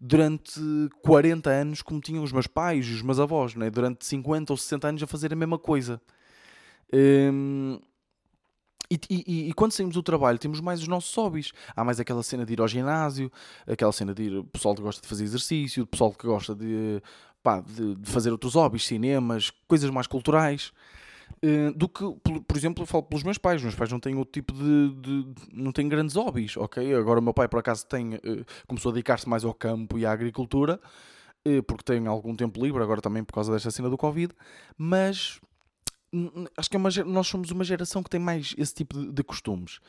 durante 0.00 0.60
40 1.02 1.50
anos 1.50 1.82
como 1.82 2.00
tinham 2.00 2.22
os 2.22 2.32
meus 2.32 2.46
pais 2.46 2.86
e 2.86 2.92
os 2.92 3.02
meus 3.02 3.18
avós, 3.18 3.54
né? 3.54 3.70
durante 3.70 4.04
50 4.04 4.52
ou 4.52 4.56
60 4.56 4.88
anos 4.88 5.02
a 5.02 5.06
fazer 5.06 5.32
a 5.32 5.36
mesma 5.36 5.58
coisa. 5.58 6.00
Hum, 6.92 7.80
e, 8.90 9.00
e, 9.10 9.48
e, 9.48 9.52
quando 9.52 9.72
saímos 9.72 9.94
do 9.94 10.02
trabalho 10.02 10.38
temos 10.38 10.60
mais 10.60 10.80
os 10.80 10.88
nossos 10.88 11.12
hobbies. 11.14 11.52
Há 11.74 11.82
mais 11.82 11.98
aquela 11.98 12.22
cena 12.22 12.46
de 12.46 12.52
ir 12.52 12.60
ao 12.60 12.68
ginásio, 12.68 13.32
aquela 13.66 13.92
cena 13.92 14.14
de 14.14 14.22
ir, 14.22 14.38
o 14.38 14.44
pessoal 14.44 14.74
que 14.74 14.82
gosta 14.82 15.02
de 15.02 15.08
fazer 15.08 15.24
exercício, 15.24 15.82
o 15.82 15.86
pessoal 15.86 16.12
que 16.12 16.26
gosta 16.26 16.54
de, 16.54 17.02
pá, 17.42 17.60
de, 17.60 17.96
de 17.96 18.10
fazer 18.10 18.30
outros 18.30 18.54
hobbies, 18.54 18.86
cinemas, 18.86 19.50
coisas 19.66 19.90
mais 19.90 20.06
culturais. 20.06 20.72
Eh, 21.42 21.70
do 21.72 21.88
que, 21.88 22.02
por, 22.46 22.56
exemplo, 22.56 22.82
eu 22.82 22.86
falo 22.86 23.02
pelos 23.02 23.22
meus 23.22 23.38
pais. 23.38 23.62
Meus 23.62 23.74
pais 23.74 23.90
não 23.90 24.00
têm 24.00 24.16
outro 24.16 24.32
tipo 24.32 24.52
de, 24.52 24.94
de 25.00 25.34
não 25.52 25.72
têm 25.72 25.88
grandes 25.88 26.16
hobbies, 26.16 26.56
ok? 26.56 26.94
Agora 26.94 27.20
o 27.20 27.22
meu 27.22 27.34
pai, 27.34 27.48
por 27.48 27.60
acaso, 27.60 27.86
tem, 27.86 28.14
uh, 28.14 28.44
começou 28.66 28.90
a 28.90 28.92
dedicar-se 28.92 29.28
mais 29.28 29.44
ao 29.44 29.52
campo 29.54 29.98
e 29.98 30.06
à 30.06 30.12
agricultura, 30.12 30.80
uh, 31.46 31.62
porque 31.64 31.84
tem 31.84 32.06
algum 32.06 32.34
tempo 32.34 32.62
livre, 32.62 32.82
agora 32.82 33.00
também 33.00 33.22
por 33.22 33.34
causa 33.34 33.52
desta 33.52 33.70
cena 33.70 33.90
do 33.90 33.98
Covid, 33.98 34.34
mas 34.76 35.40
acho 36.56 36.70
que 36.70 36.76
é 36.76 36.78
uma, 36.78 36.88
nós 37.04 37.26
somos 37.26 37.50
uma 37.50 37.64
geração 37.64 38.02
que 38.02 38.08
tem 38.08 38.20
mais 38.20 38.54
esse 38.56 38.72
tipo 38.72 38.98
de, 38.98 39.12
de, 39.12 39.22
costumes. 39.22 39.80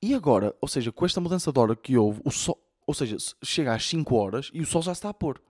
E 0.00 0.14
agora, 0.14 0.54
ou 0.60 0.68
seja, 0.68 0.92
com 0.92 1.04
esta 1.04 1.20
mudança 1.20 1.52
de 1.52 1.58
hora 1.58 1.74
que 1.74 1.96
houve, 1.96 2.20
o 2.24 2.30
sol, 2.30 2.58
ou 2.86 2.94
seja, 2.94 3.16
chega 3.42 3.74
às 3.74 3.86
5 3.88 4.14
horas 4.14 4.50
e 4.54 4.60
o 4.60 4.66
sol 4.66 4.82
já 4.82 4.92
está 4.92 5.08
a 5.08 5.14
pôr. 5.14 5.42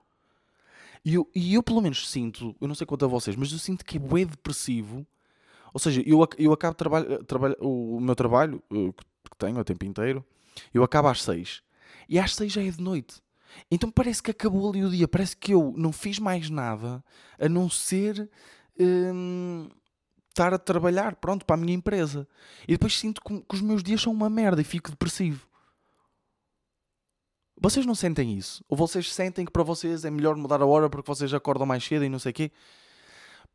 E 1.05 1.15
eu, 1.15 1.29
e 1.35 1.53
eu 1.53 1.61
pelo 1.61 1.81
menos 1.81 2.09
sinto, 2.09 2.55
eu 2.59 2.67
não 2.67 2.73
sei 2.73 2.87
quanto 2.87 3.05
a 3.05 3.07
vocês, 3.07 3.35
mas 3.35 3.51
eu 3.51 3.59
sinto 3.59 3.85
que 3.85 3.97
é 3.97 3.99
bem 3.99 4.25
depressivo 4.25 5.05
ou 5.73 5.79
seja, 5.79 6.03
eu, 6.05 6.25
eu 6.37 6.53
acabo 6.53 6.75
trabalho, 6.75 7.23
trabalho, 7.25 7.55
o 7.59 7.99
meu 7.99 8.15
trabalho, 8.15 8.63
que 8.69 9.37
tenho 9.37 9.59
o 9.59 9.63
tempo 9.63 9.83
inteiro, 9.85 10.23
eu 10.73 10.83
acabo 10.83 11.07
às 11.07 11.23
seis. 11.23 11.63
E 12.07 12.19
às 12.19 12.35
seis 12.35 12.53
já 12.53 12.63
é 12.63 12.69
de 12.69 12.81
noite. 12.81 13.21
Então 13.71 13.89
parece 13.89 14.21
que 14.21 14.31
acabou 14.31 14.69
ali 14.69 14.83
o 14.83 14.89
dia. 14.89 15.07
Parece 15.07 15.35
que 15.35 15.53
eu 15.53 15.73
não 15.75 15.91
fiz 15.91 16.19
mais 16.19 16.49
nada 16.49 17.03
a 17.39 17.49
não 17.49 17.69
ser 17.69 18.29
hum, 18.79 19.67
estar 20.29 20.53
a 20.53 20.59
trabalhar, 20.59 21.15
pronto, 21.15 21.45
para 21.45 21.55
a 21.55 21.59
minha 21.59 21.73
empresa. 21.73 22.27
E 22.67 22.73
depois 22.73 22.97
sinto 22.97 23.21
que, 23.21 23.41
que 23.41 23.55
os 23.55 23.61
meus 23.61 23.83
dias 23.83 24.01
são 24.01 24.13
uma 24.13 24.29
merda 24.29 24.61
e 24.61 24.63
fico 24.63 24.91
depressivo. 24.91 25.47
Vocês 27.59 27.85
não 27.85 27.95
sentem 27.95 28.37
isso? 28.37 28.63
Ou 28.67 28.75
vocês 28.75 29.11
sentem 29.13 29.45
que 29.45 29.51
para 29.51 29.63
vocês 29.63 30.03
é 30.05 30.11
melhor 30.11 30.35
mudar 30.35 30.61
a 30.61 30.65
hora 30.65 30.89
porque 30.89 31.07
vocês 31.07 31.33
acordam 31.33 31.65
mais 31.65 31.83
cedo 31.83 32.03
e 32.03 32.09
não 32.09 32.19
sei 32.19 32.31
o 32.31 32.33
quê? 32.33 32.51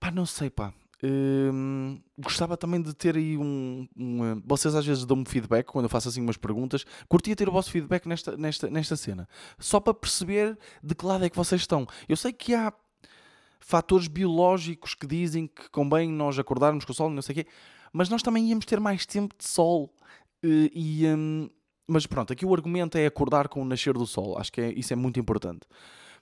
Pá, 0.00 0.10
não 0.10 0.24
sei, 0.24 0.48
pá. 0.48 0.72
Hum, 1.02 2.00
gostava 2.18 2.56
também 2.56 2.82
de 2.82 2.92
ter 2.92 3.16
aí 3.16 3.38
um, 3.38 3.86
um, 3.96 4.24
eh, 4.24 4.42
Vocês 4.44 4.74
às 4.74 4.84
vezes 4.84 5.04
dão-me 5.04 5.24
feedback 5.24 5.66
quando 5.66 5.84
eu 5.84 5.88
faço 5.88 6.08
assim 6.08 6.20
umas 6.20 6.36
perguntas. 6.36 6.84
Curtia 7.08 7.36
ter 7.36 7.48
o 7.48 7.52
vosso 7.52 7.70
feedback 7.70 8.06
nesta, 8.06 8.36
nesta, 8.36 8.68
nesta 8.68 8.96
cena. 8.96 9.28
Só 9.58 9.78
para 9.78 9.94
perceber 9.94 10.58
de 10.82 10.94
que 10.94 11.06
lado 11.06 11.24
é 11.24 11.30
que 11.30 11.36
vocês 11.36 11.60
estão. 11.60 11.86
Eu 12.08 12.16
sei 12.16 12.32
que 12.32 12.54
há 12.54 12.72
fatores 13.60 14.08
biológicos 14.08 14.94
que 14.94 15.06
dizem 15.06 15.46
que 15.46 15.70
convém 15.70 16.10
nós 16.10 16.38
acordarmos 16.38 16.84
com 16.84 16.92
o 16.92 16.94
sol, 16.94 17.10
não 17.10 17.22
sei 17.22 17.32
o 17.32 17.36
quê, 17.36 17.46
mas 17.92 18.08
nós 18.08 18.22
também 18.22 18.48
íamos 18.48 18.64
ter 18.64 18.80
mais 18.80 19.06
tempo 19.06 19.34
de 19.38 19.46
sol. 19.46 19.94
E, 20.42 21.06
um, 21.06 21.48
mas 21.86 22.06
pronto, 22.06 22.32
aqui 22.32 22.44
o 22.44 22.54
argumento 22.54 22.98
é 22.98 23.06
acordar 23.06 23.48
com 23.48 23.62
o 23.62 23.64
nascer 23.64 23.94
do 23.94 24.06
sol. 24.06 24.36
Acho 24.36 24.52
que 24.52 24.60
é, 24.60 24.72
isso 24.72 24.92
é 24.92 24.96
muito 24.96 25.20
importante. 25.20 25.60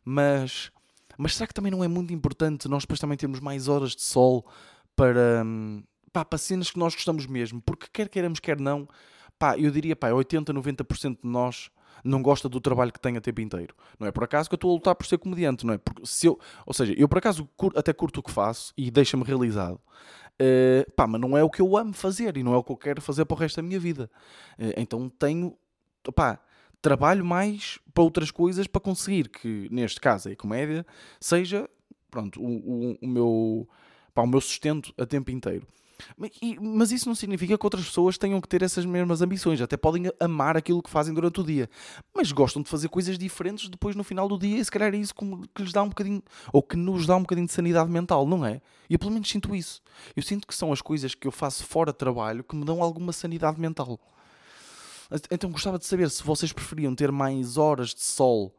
Mas 0.04 0.70
Mas 1.18 1.34
será 1.34 1.46
que 1.46 1.54
também 1.54 1.70
não 1.70 1.82
é 1.82 1.88
muito 1.88 2.12
importante 2.12 2.68
nós 2.68 2.82
depois 2.82 3.00
também 3.00 3.16
termos 3.16 3.40
mais 3.40 3.68
horas 3.68 3.94
de 3.94 4.02
sol 4.02 4.46
para, 4.94 5.42
hum, 5.44 5.82
pá, 6.12 6.24
para 6.24 6.38
cenas 6.38 6.70
que 6.70 6.78
nós 6.78 6.94
gostamos 6.94 7.26
mesmo? 7.26 7.60
Porque 7.60 7.86
quer 7.92 8.08
queiramos, 8.08 8.40
quer 8.40 8.58
não, 8.58 8.88
pá, 9.38 9.58
eu 9.58 9.70
diria, 9.70 9.96
pá, 9.96 10.10
80, 10.12 10.52
90% 10.52 11.18
de 11.22 11.28
nós 11.28 11.70
não 12.04 12.22
gosta 12.22 12.48
do 12.48 12.60
trabalho 12.60 12.92
que 12.92 13.00
tem 13.00 13.16
a 13.16 13.20
tempo 13.20 13.40
inteiro. 13.40 13.74
Não 13.98 14.06
é 14.06 14.12
por 14.12 14.24
acaso 14.24 14.48
que 14.48 14.54
eu 14.54 14.56
estou 14.56 14.70
a 14.70 14.74
lutar 14.74 14.94
por 14.94 15.06
ser 15.06 15.18
comediante, 15.18 15.66
não 15.66 15.74
é? 15.74 15.78
Porque 15.78 16.06
se 16.06 16.26
eu, 16.26 16.38
ou 16.64 16.72
seja, 16.72 16.94
eu 16.96 17.08
por 17.08 17.18
acaso 17.18 17.48
até 17.74 17.92
curto 17.92 18.20
o 18.20 18.22
que 18.22 18.30
faço 18.30 18.72
e 18.76 18.90
deixa-me 18.90 19.24
realizado. 19.24 19.80
Uh, 20.40 20.90
pá, 20.92 21.06
mas 21.06 21.20
não 21.20 21.36
é 21.36 21.42
o 21.42 21.48
que 21.48 21.62
eu 21.62 21.76
amo 21.76 21.94
fazer 21.94 22.36
e 22.36 22.42
não 22.42 22.52
é 22.52 22.56
o 22.58 22.62
que 22.62 22.70
eu 22.70 22.76
quero 22.76 23.00
fazer 23.00 23.24
para 23.24 23.34
o 23.34 23.38
resto 23.38 23.56
da 23.56 23.62
minha 23.62 23.80
vida. 23.80 24.10
Uh, 24.58 24.72
então 24.76 25.08
tenho, 25.08 25.56
pá, 26.14 26.38
trabalho 26.82 27.24
mais 27.24 27.78
para 27.92 28.04
outras 28.04 28.30
coisas 28.30 28.66
para 28.66 28.80
conseguir 28.80 29.28
que, 29.28 29.68
neste 29.70 30.00
caso, 30.00 30.28
a 30.28 30.36
comédia 30.36 30.86
seja, 31.20 31.68
pronto, 32.10 32.40
o, 32.40 32.46
o, 32.46 32.98
o 33.00 33.06
meu, 33.08 33.68
pá, 34.14 34.22
o 34.22 34.26
meu 34.26 34.40
sustento 34.40 34.92
a 34.98 35.06
tempo 35.06 35.30
inteiro. 35.30 35.66
Mas 36.60 36.92
isso 36.92 37.08
não 37.08 37.14
significa 37.14 37.56
que 37.56 37.66
outras 37.66 37.86
pessoas 37.86 38.18
tenham 38.18 38.40
que 38.40 38.48
ter 38.48 38.62
essas 38.62 38.84
mesmas 38.84 39.22
ambições. 39.22 39.60
Até 39.60 39.76
podem 39.76 40.10
amar 40.20 40.56
aquilo 40.56 40.82
que 40.82 40.90
fazem 40.90 41.14
durante 41.14 41.40
o 41.40 41.44
dia. 41.44 41.68
Mas 42.14 42.32
gostam 42.32 42.62
de 42.62 42.68
fazer 42.68 42.88
coisas 42.88 43.18
diferentes 43.18 43.68
depois 43.68 43.96
no 43.96 44.04
final 44.04 44.28
do 44.28 44.38
dia. 44.38 44.58
E 44.58 44.64
se 44.64 44.70
calhar 44.70 44.94
é 44.94 44.98
isso 44.98 45.14
que 45.14 45.62
lhes 45.62 45.72
dá 45.72 45.82
um 45.82 45.88
bocadinho, 45.88 46.22
ou 46.52 46.62
que 46.62 46.76
nos 46.76 47.06
dá 47.06 47.16
um 47.16 47.20
bocadinho 47.20 47.46
de 47.46 47.52
sanidade 47.52 47.90
mental, 47.90 48.26
não 48.26 48.44
é? 48.44 48.60
E 48.88 48.94
eu 48.94 48.98
pelo 48.98 49.12
menos 49.12 49.28
sinto 49.28 49.54
isso. 49.54 49.82
Eu 50.14 50.22
sinto 50.22 50.46
que 50.46 50.54
são 50.54 50.72
as 50.72 50.82
coisas 50.82 51.14
que 51.14 51.26
eu 51.26 51.32
faço 51.32 51.64
fora 51.64 51.92
de 51.92 51.98
trabalho 51.98 52.44
que 52.44 52.54
me 52.54 52.64
dão 52.64 52.82
alguma 52.82 53.12
sanidade 53.12 53.60
mental. 53.60 53.98
Então 55.30 55.50
gostava 55.50 55.78
de 55.78 55.86
saber 55.86 56.10
se 56.10 56.22
vocês 56.22 56.52
preferiam 56.52 56.94
ter 56.94 57.12
mais 57.12 57.56
horas 57.56 57.94
de 57.94 58.02
sol 58.02 58.54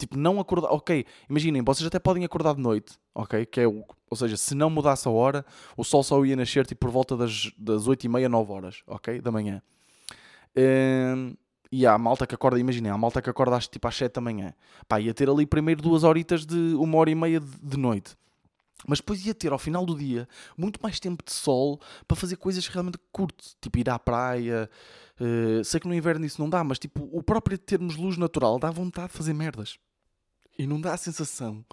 Tipo, 0.00 0.16
não 0.16 0.40
acordar. 0.40 0.72
Ok, 0.72 1.04
imaginem, 1.28 1.62
vocês 1.62 1.86
até 1.86 1.98
podem 1.98 2.24
acordar 2.24 2.54
de 2.54 2.60
noite, 2.62 2.98
ok? 3.14 3.44
Que 3.44 3.60
é 3.60 3.68
o, 3.68 3.84
ou 4.08 4.16
seja, 4.16 4.34
se 4.34 4.54
não 4.54 4.70
mudasse 4.70 5.06
a 5.06 5.10
hora, 5.10 5.44
o 5.76 5.84
sol 5.84 6.02
só 6.02 6.24
ia 6.24 6.34
nascer 6.34 6.66
tipo, 6.66 6.80
por 6.86 6.90
volta 6.90 7.18
das, 7.18 7.52
das 7.58 7.86
8 7.86 8.04
e 8.04 8.08
meia, 8.08 8.26
9 8.26 8.50
horas, 8.50 8.82
ok? 8.86 9.20
Da 9.20 9.30
manhã. 9.30 9.60
Um, 10.56 11.34
e 11.70 11.86
há 11.86 11.92
a 11.92 11.98
malta 11.98 12.26
que 12.26 12.34
acorda, 12.34 12.58
imaginem, 12.58 12.90
há 12.90 12.94
a 12.94 12.98
malta 12.98 13.20
que 13.20 13.28
acorda 13.28 13.56
às, 13.56 13.68
tipo, 13.68 13.86
às 13.86 13.94
7 13.94 14.14
da 14.14 14.22
manhã. 14.22 14.54
Pá, 14.88 14.98
ia 14.98 15.12
ter 15.12 15.28
ali 15.28 15.44
primeiro 15.44 15.82
duas 15.82 16.02
horitas 16.02 16.46
de 16.46 16.74
uma 16.76 16.96
hora 16.96 17.10
e 17.10 17.14
meia 17.14 17.38
de, 17.38 17.58
de 17.62 17.76
noite. 17.76 18.16
Mas 18.86 18.98
depois 18.98 19.24
ia 19.24 19.34
ter 19.34 19.52
ao 19.52 19.58
final 19.58 19.84
do 19.84 19.96
dia 19.96 20.28
muito 20.56 20.80
mais 20.82 20.98
tempo 20.98 21.24
de 21.24 21.32
sol 21.32 21.80
para 22.08 22.16
fazer 22.16 22.36
coisas 22.36 22.66
que 22.66 22.72
realmente 22.72 22.98
curto, 23.12 23.44
tipo 23.60 23.78
ir 23.78 23.88
à 23.90 23.98
praia. 23.98 24.70
Uh, 25.20 25.62
sei 25.64 25.80
que 25.80 25.88
no 25.88 25.94
inverno 25.94 26.24
isso 26.24 26.40
não 26.40 26.48
dá, 26.48 26.64
mas 26.64 26.78
tipo, 26.78 27.08
o 27.12 27.22
próprio 27.22 27.58
termos 27.58 27.96
luz 27.96 28.16
natural 28.16 28.58
dá 28.58 28.70
vontade 28.70 29.12
de 29.12 29.18
fazer 29.18 29.34
merdas 29.34 29.78
e 30.58 30.66
não 30.66 30.80
dá 30.80 30.94
a 30.94 30.96
sensação 30.96 31.64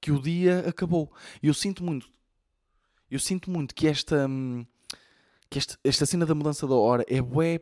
que 0.00 0.10
o 0.12 0.20
dia 0.20 0.60
acabou. 0.68 1.12
E 1.42 1.48
eu 1.48 1.54
sinto 1.54 1.84
muito, 1.84 2.08
eu 3.10 3.18
sinto 3.18 3.50
muito 3.50 3.74
que 3.74 3.86
esta, 3.86 4.26
hum, 4.26 4.64
que 5.48 5.58
esta, 5.58 5.78
esta 5.84 6.06
cena 6.06 6.24
da 6.24 6.34
mudança 6.34 6.66
da 6.66 6.74
hora 6.74 7.04
é 7.08 7.20
bué 7.20 7.60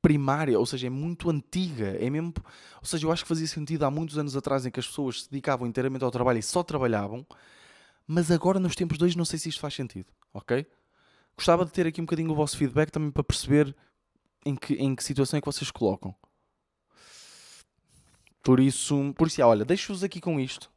primária, 0.00 0.58
ou 0.58 0.64
seja, 0.64 0.86
é 0.86 0.90
muito 0.90 1.28
antiga, 1.28 1.96
é 2.00 2.08
mesmo, 2.08 2.32
ou 2.80 2.84
seja, 2.84 3.06
eu 3.06 3.12
acho 3.12 3.24
que 3.24 3.28
fazia 3.28 3.46
sentido 3.46 3.84
há 3.84 3.90
muitos 3.90 4.16
anos 4.16 4.36
atrás 4.36 4.64
em 4.64 4.70
que 4.70 4.80
as 4.80 4.86
pessoas 4.86 5.24
se 5.24 5.30
dedicavam 5.30 5.66
inteiramente 5.66 6.04
ao 6.04 6.10
trabalho 6.10 6.38
e 6.38 6.42
só 6.42 6.62
trabalhavam, 6.62 7.26
mas 8.08 8.30
agora 8.30 8.58
nos 8.58 8.74
tempos 8.74 8.96
dois 8.96 9.14
não 9.14 9.24
sei 9.26 9.38
se 9.38 9.50
isto 9.50 9.60
faz 9.60 9.74
sentido, 9.74 10.10
ok? 10.32 10.66
Gostava 11.36 11.66
de 11.66 11.70
ter 11.70 11.86
aqui 11.86 12.00
um 12.00 12.04
bocadinho 12.04 12.32
o 12.32 12.34
vosso 12.34 12.56
feedback 12.56 12.90
também 12.90 13.10
para 13.10 13.22
perceber 13.22 13.76
em 14.46 14.56
que, 14.56 14.74
em 14.74 14.96
que 14.96 15.04
situação 15.04 15.36
é 15.36 15.40
que 15.42 15.46
vocês 15.46 15.70
colocam. 15.70 16.14
Por 18.42 18.58
isso, 18.58 19.12
por 19.14 19.26
isso, 19.26 19.42
olha, 19.42 19.62
deixo-vos 19.62 20.02
aqui 20.02 20.22
com 20.22 20.40
isto, 20.40 20.72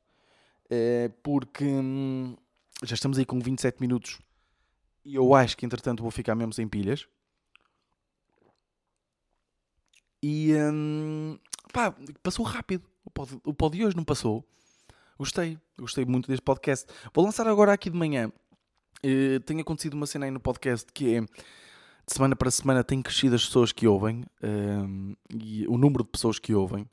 é, 0.70 1.10
porque 1.24 1.63
hum, 1.63 2.36
já 2.84 2.96
estamos 2.96 3.17
aí 3.17 3.26
com 3.26 3.39
27 3.39 3.80
minutos 3.80 4.20
e 5.06 5.15
eu 5.15 5.34
acho 5.34 5.56
que 5.56 5.65
entretanto 5.65 6.04
vou 6.04 6.12
ficar 6.12 6.36
mesmo 6.36 6.52
sem 6.52 6.67
pilhas. 6.67 7.08
E 10.22 10.54
hum, 10.54 11.39
pá, 11.72 11.96
passou 12.22 12.46
rápido. 12.46 12.86
O 13.04 13.10
pod, 13.10 13.39
o 13.44 13.54
pod 13.54 13.78
de 13.78 13.86
hoje 13.86 13.96
não 13.96 14.04
passou. 14.04 14.46
Gostei, 15.17 15.58
gostei 15.78 16.06
muito 16.06 16.28
deste 16.28 16.43
podcast. 16.43 16.86
Vou 17.13 17.24
lançar 17.24 17.47
agora 17.47 17.74
aqui 17.74 17.89
de 17.89 17.97
manhã. 17.97 18.32
Uh, 19.04 19.39
tem 19.41 19.60
acontecido 19.60 19.93
uma 19.93 20.06
cena 20.06 20.26
aí 20.26 20.32
no 20.32 20.39
podcast 20.39 20.91
que 20.93 21.15
é 21.15 21.21
de 21.21 22.13
semana 22.13 22.36
para 22.36 22.52
semana 22.52 22.84
tem 22.84 23.02
crescido 23.02 23.36
as 23.36 23.45
pessoas 23.45 23.71
que 23.71 23.88
ouvem 23.88 24.24
uh, 24.43 25.17
e 25.34 25.65
o 25.67 25.78
número 25.78 26.04
de 26.04 26.10
pessoas 26.10 26.39
que 26.39 26.54
ouvem. 26.54 26.84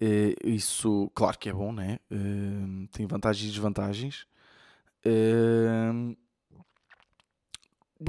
Uh, 0.00 0.34
isso, 0.44 1.10
claro 1.14 1.38
que 1.38 1.48
é 1.48 1.52
bom, 1.52 1.72
né? 1.72 1.98
Uh, 2.10 2.86
tem 2.92 3.06
vantagens 3.06 3.48
e 3.48 3.52
desvantagens. 3.52 4.26
Uh, 5.04 6.16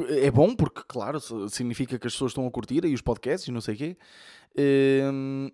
é 0.10 0.30
bom 0.30 0.56
porque, 0.56 0.82
claro, 0.88 1.19
significa 1.49 1.97
que 1.97 2.06
as 2.06 2.13
pessoas 2.13 2.32
estão 2.32 2.45
a 2.45 2.52
curtir 2.52 2.86
aí 2.86 2.93
os 2.93 3.02
podcasts 3.02 3.47
e 3.47 3.52
não 3.52 3.62
sei 3.62 3.75
o 3.75 3.78
quê. 3.78 3.97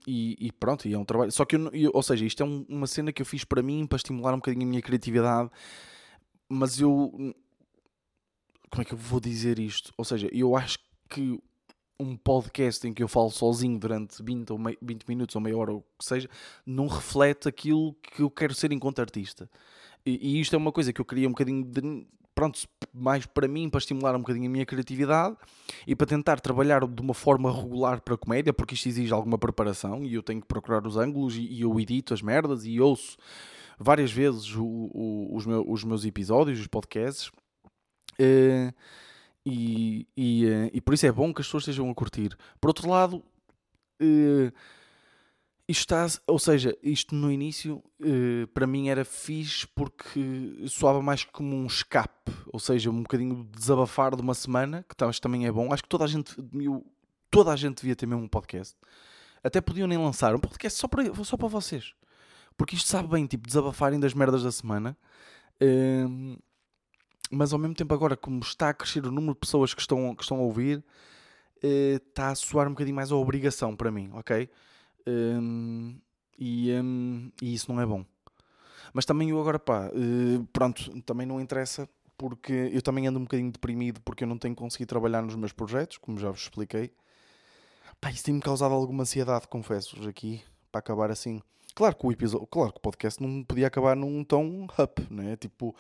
E, 0.08 0.36
e, 0.40 0.52
pronto, 0.52 0.88
e 0.88 0.94
é 0.94 0.98
um 0.98 1.06
trabalho. 1.06 1.32
Só 1.32 1.46
que, 1.46 1.56
eu, 1.56 1.70
eu, 1.74 1.92
ou 1.94 2.04
seja, 2.04 2.26
isto 2.26 2.44
é 2.44 2.46
um, 2.46 2.66
uma 2.68 2.88
cena 2.88 3.14
que 3.14 3.22
eu 3.22 3.26
fiz 3.26 3.44
para 3.46 3.62
mim, 3.62 3.86
para 3.86 3.98
estimular 3.98 4.34
um 4.34 4.38
bocadinho 4.38 4.66
a 4.66 4.70
minha 4.70 4.82
criatividade. 4.82 5.50
Mas 6.50 6.80
eu. 6.80 7.12
Como 8.70 8.82
é 8.82 8.86
que 8.86 8.94
eu 8.94 8.98
vou 8.98 9.20
dizer 9.20 9.58
isto? 9.58 9.94
Ou 9.98 10.04
seja, 10.04 10.30
eu 10.34 10.56
acho 10.56 10.80
que 11.10 11.40
um 11.98 12.18
podcast 12.18 12.86
em 12.86 12.94
que 12.94 13.02
eu 13.02 13.08
falo 13.08 13.30
sozinho 13.30 13.80
durante 13.80 14.22
20, 14.22 14.52
ou 14.52 14.58
mei, 14.60 14.78
20 14.82 15.06
minutos 15.06 15.36
ou 15.36 15.42
meia 15.42 15.58
hora, 15.58 15.72
ou 15.72 15.78
o 15.78 15.82
que 15.98 16.04
seja, 16.04 16.30
não 16.66 16.88
reflete 16.88 17.48
aquilo 17.48 17.94
que 18.02 18.22
eu 18.22 18.30
quero 18.30 18.54
ser 18.54 18.74
enquanto 18.74 19.00
artista. 19.00 19.50
E, 20.06 20.38
e 20.38 20.42
isto 20.42 20.54
é 20.56 20.58
uma 20.58 20.74
coisa 20.74 20.92
que 20.92 21.00
eu 21.00 21.06
queria 21.06 21.28
um 21.28 21.32
bocadinho 21.32 21.64
de, 21.64 22.06
pronto, 22.36 22.60
mais 22.94 23.26
para 23.26 23.48
mim, 23.48 23.70
para 23.70 23.80
estimular 23.80 24.14
um 24.16 24.20
bocadinho 24.20 24.48
a 24.48 24.50
minha 24.52 24.66
criatividade 24.66 25.38
e 25.88 25.96
para 25.96 26.06
tentar 26.06 26.40
trabalhar 26.42 26.86
de 26.86 27.02
uma 27.02 27.14
forma 27.14 27.52
regular 27.52 28.02
para 28.02 28.16
a 28.16 28.18
comédia, 28.18 28.54
porque 28.54 28.76
isto 28.76 28.90
exige 28.90 29.14
alguma 29.14 29.38
preparação 29.38 30.04
e 30.04 30.14
eu 30.14 30.22
tenho 30.22 30.42
que 30.42 30.48
procurar 30.48 30.86
os 30.86 30.98
ângulos 30.98 31.38
e, 31.38 31.62
eu 31.62 31.80
edito 31.80 32.14
as 32.14 32.22
merdas 32.22 32.66
e 32.66 32.80
ouço 32.80 33.18
várias 33.80 34.12
vezes 34.12 34.54
o, 34.56 34.64
o, 34.64 35.36
os, 35.36 35.46
meus, 35.46 35.66
os 35.68 35.84
meus 35.84 36.06
episódios, 36.06 36.60
os 36.60 36.68
podcasts. 36.68 37.32
Uh, 38.20 38.74
e, 39.46 40.08
e, 40.18 40.48
eh, 40.48 40.72
e, 40.74 40.82
por 40.82 40.96
isso 40.96 41.06
é 41.06 41.12
bom 41.12 41.32
que 41.32 41.40
as 41.40 41.48
pessoas 41.48 41.64
estejam 41.64 41.90
a 41.90 41.94
curtir. 41.94 42.36
Por 42.60 42.70
outro 42.70 42.90
lado, 42.90 43.18
uh, 44.02 44.52
está, 45.68 46.06
ou 46.28 46.38
seja, 46.38 46.78
isto 46.82 47.16
no 47.16 47.32
início 47.32 47.84
uh, 48.00 48.48
para 48.54 48.68
mim 48.68 48.90
era 48.90 49.04
fixe 49.04 49.68
porque 49.68 50.66
soava 50.68 51.02
mais 51.02 51.24
como 51.24 51.56
um 51.56 51.66
escape, 51.66 52.32
ou 52.54 52.60
seja, 52.60 52.90
um 52.92 53.02
bocadinho 53.02 53.44
de 53.44 53.60
desabafar 53.60 54.16
de 54.16 54.22
uma 54.22 54.34
semana, 54.34 54.86
que 54.88 54.96
também 55.20 55.48
é 55.48 55.52
bom. 55.52 55.74
Acho 55.74 55.84
que 55.84 55.90
toda 55.90 56.04
a 56.04 56.08
gente, 56.08 56.36
toda 57.32 57.52
a 57.52 57.56
gente 57.56 57.78
devia 57.78 57.96
ter 57.96 58.06
mesmo 58.06 58.24
um 58.24 58.28
podcast. 58.28 58.76
Até 59.44 59.60
podiam 59.60 59.88
nem 59.88 59.98
lançar 59.98 60.36
um 60.36 60.40
podcast 60.40 60.80
só 60.80 60.88
para, 60.88 61.14
só 61.24 61.36
para 61.38 61.48
vocês, 61.48 61.94
porque 62.58 62.76
isto 62.76 62.88
sabe 62.88 63.08
bem, 63.08 63.26
tipo, 63.26 63.48
desabafarem 63.48 64.00
das 64.00 64.14
merdas 64.14 64.44
da 64.44 64.52
semana. 64.52 64.98
Uh, 65.62 66.38
mas 67.32 67.54
ao 67.54 67.60
mesmo 67.60 67.74
tempo 67.74 67.94
agora 67.94 68.16
como 68.16 68.40
está 68.40 68.70
a 68.70 68.74
crescer 68.74 69.06
o 69.06 69.12
número 69.12 69.34
de 69.34 69.40
pessoas 69.40 69.74
que 69.74 69.82
estão, 69.82 70.14
que 70.14 70.22
estão 70.22 70.38
a 70.38 70.42
ouvir 70.42 70.84
uh, 71.64 71.96
está 71.96 72.30
a 72.30 72.36
soar 72.36 72.68
um 72.68 72.72
bocadinho 72.72 72.96
mais 72.96 73.12
a 73.12 73.16
obrigação 73.16 73.76
para 73.76 73.90
mim, 73.90 74.10
ok? 74.14 74.50
Um, 75.08 75.98
e, 76.38 76.72
um, 76.74 77.32
e, 77.42 77.54
isso 77.54 77.72
não 77.72 77.82
é 77.82 77.86
bom. 77.86 78.06
Mas 78.94 79.06
também 79.06 79.30
eu 79.30 79.40
agora, 79.40 79.60
pá, 79.60 79.90
uh, 79.90 80.46
pronto, 80.54 81.02
também 81.02 81.26
não 81.26 81.40
interessa 81.40 81.88
porque 82.18 82.72
eu 82.72 82.82
também 82.82 83.08
ando 83.08 83.20
um 83.20 83.24
bocadinho 83.24 83.52
deprimido 83.52 84.00
porque 84.02 84.24
eu 84.24 84.28
não 84.28 84.38
tenho 84.38 84.56
conseguido 84.56 84.90
trabalhar 84.90 85.22
nos 85.22 85.36
meus 85.36 85.52
projetos, 85.52 85.98
como 85.98 86.18
já 86.18 86.30
vos 86.30 86.42
expliquei. 86.42 86.94
Pá, 88.00 88.10
isso 88.10 88.24
tem-me 88.24 88.42
causado 88.42 88.74
alguma 88.74 89.04
ansiedade, 89.04 89.48
confesso-vos 89.48 90.08
aqui, 90.08 90.42
para 90.72 90.80
acabar 90.80 91.12
assim. 91.12 91.42
Claro 91.74 91.96
que 91.96 92.06
o 92.06 92.12
episódio, 92.12 92.48
claro 92.48 92.72
que 92.72 92.78
o 92.78 92.82
podcast 92.82 93.22
não 93.22 93.44
podia 93.44 93.68
acabar 93.68 93.96
num 93.96 94.24
tom 94.24 94.68
up, 94.80 95.14
né? 95.14 95.36
Tipo, 95.36 95.76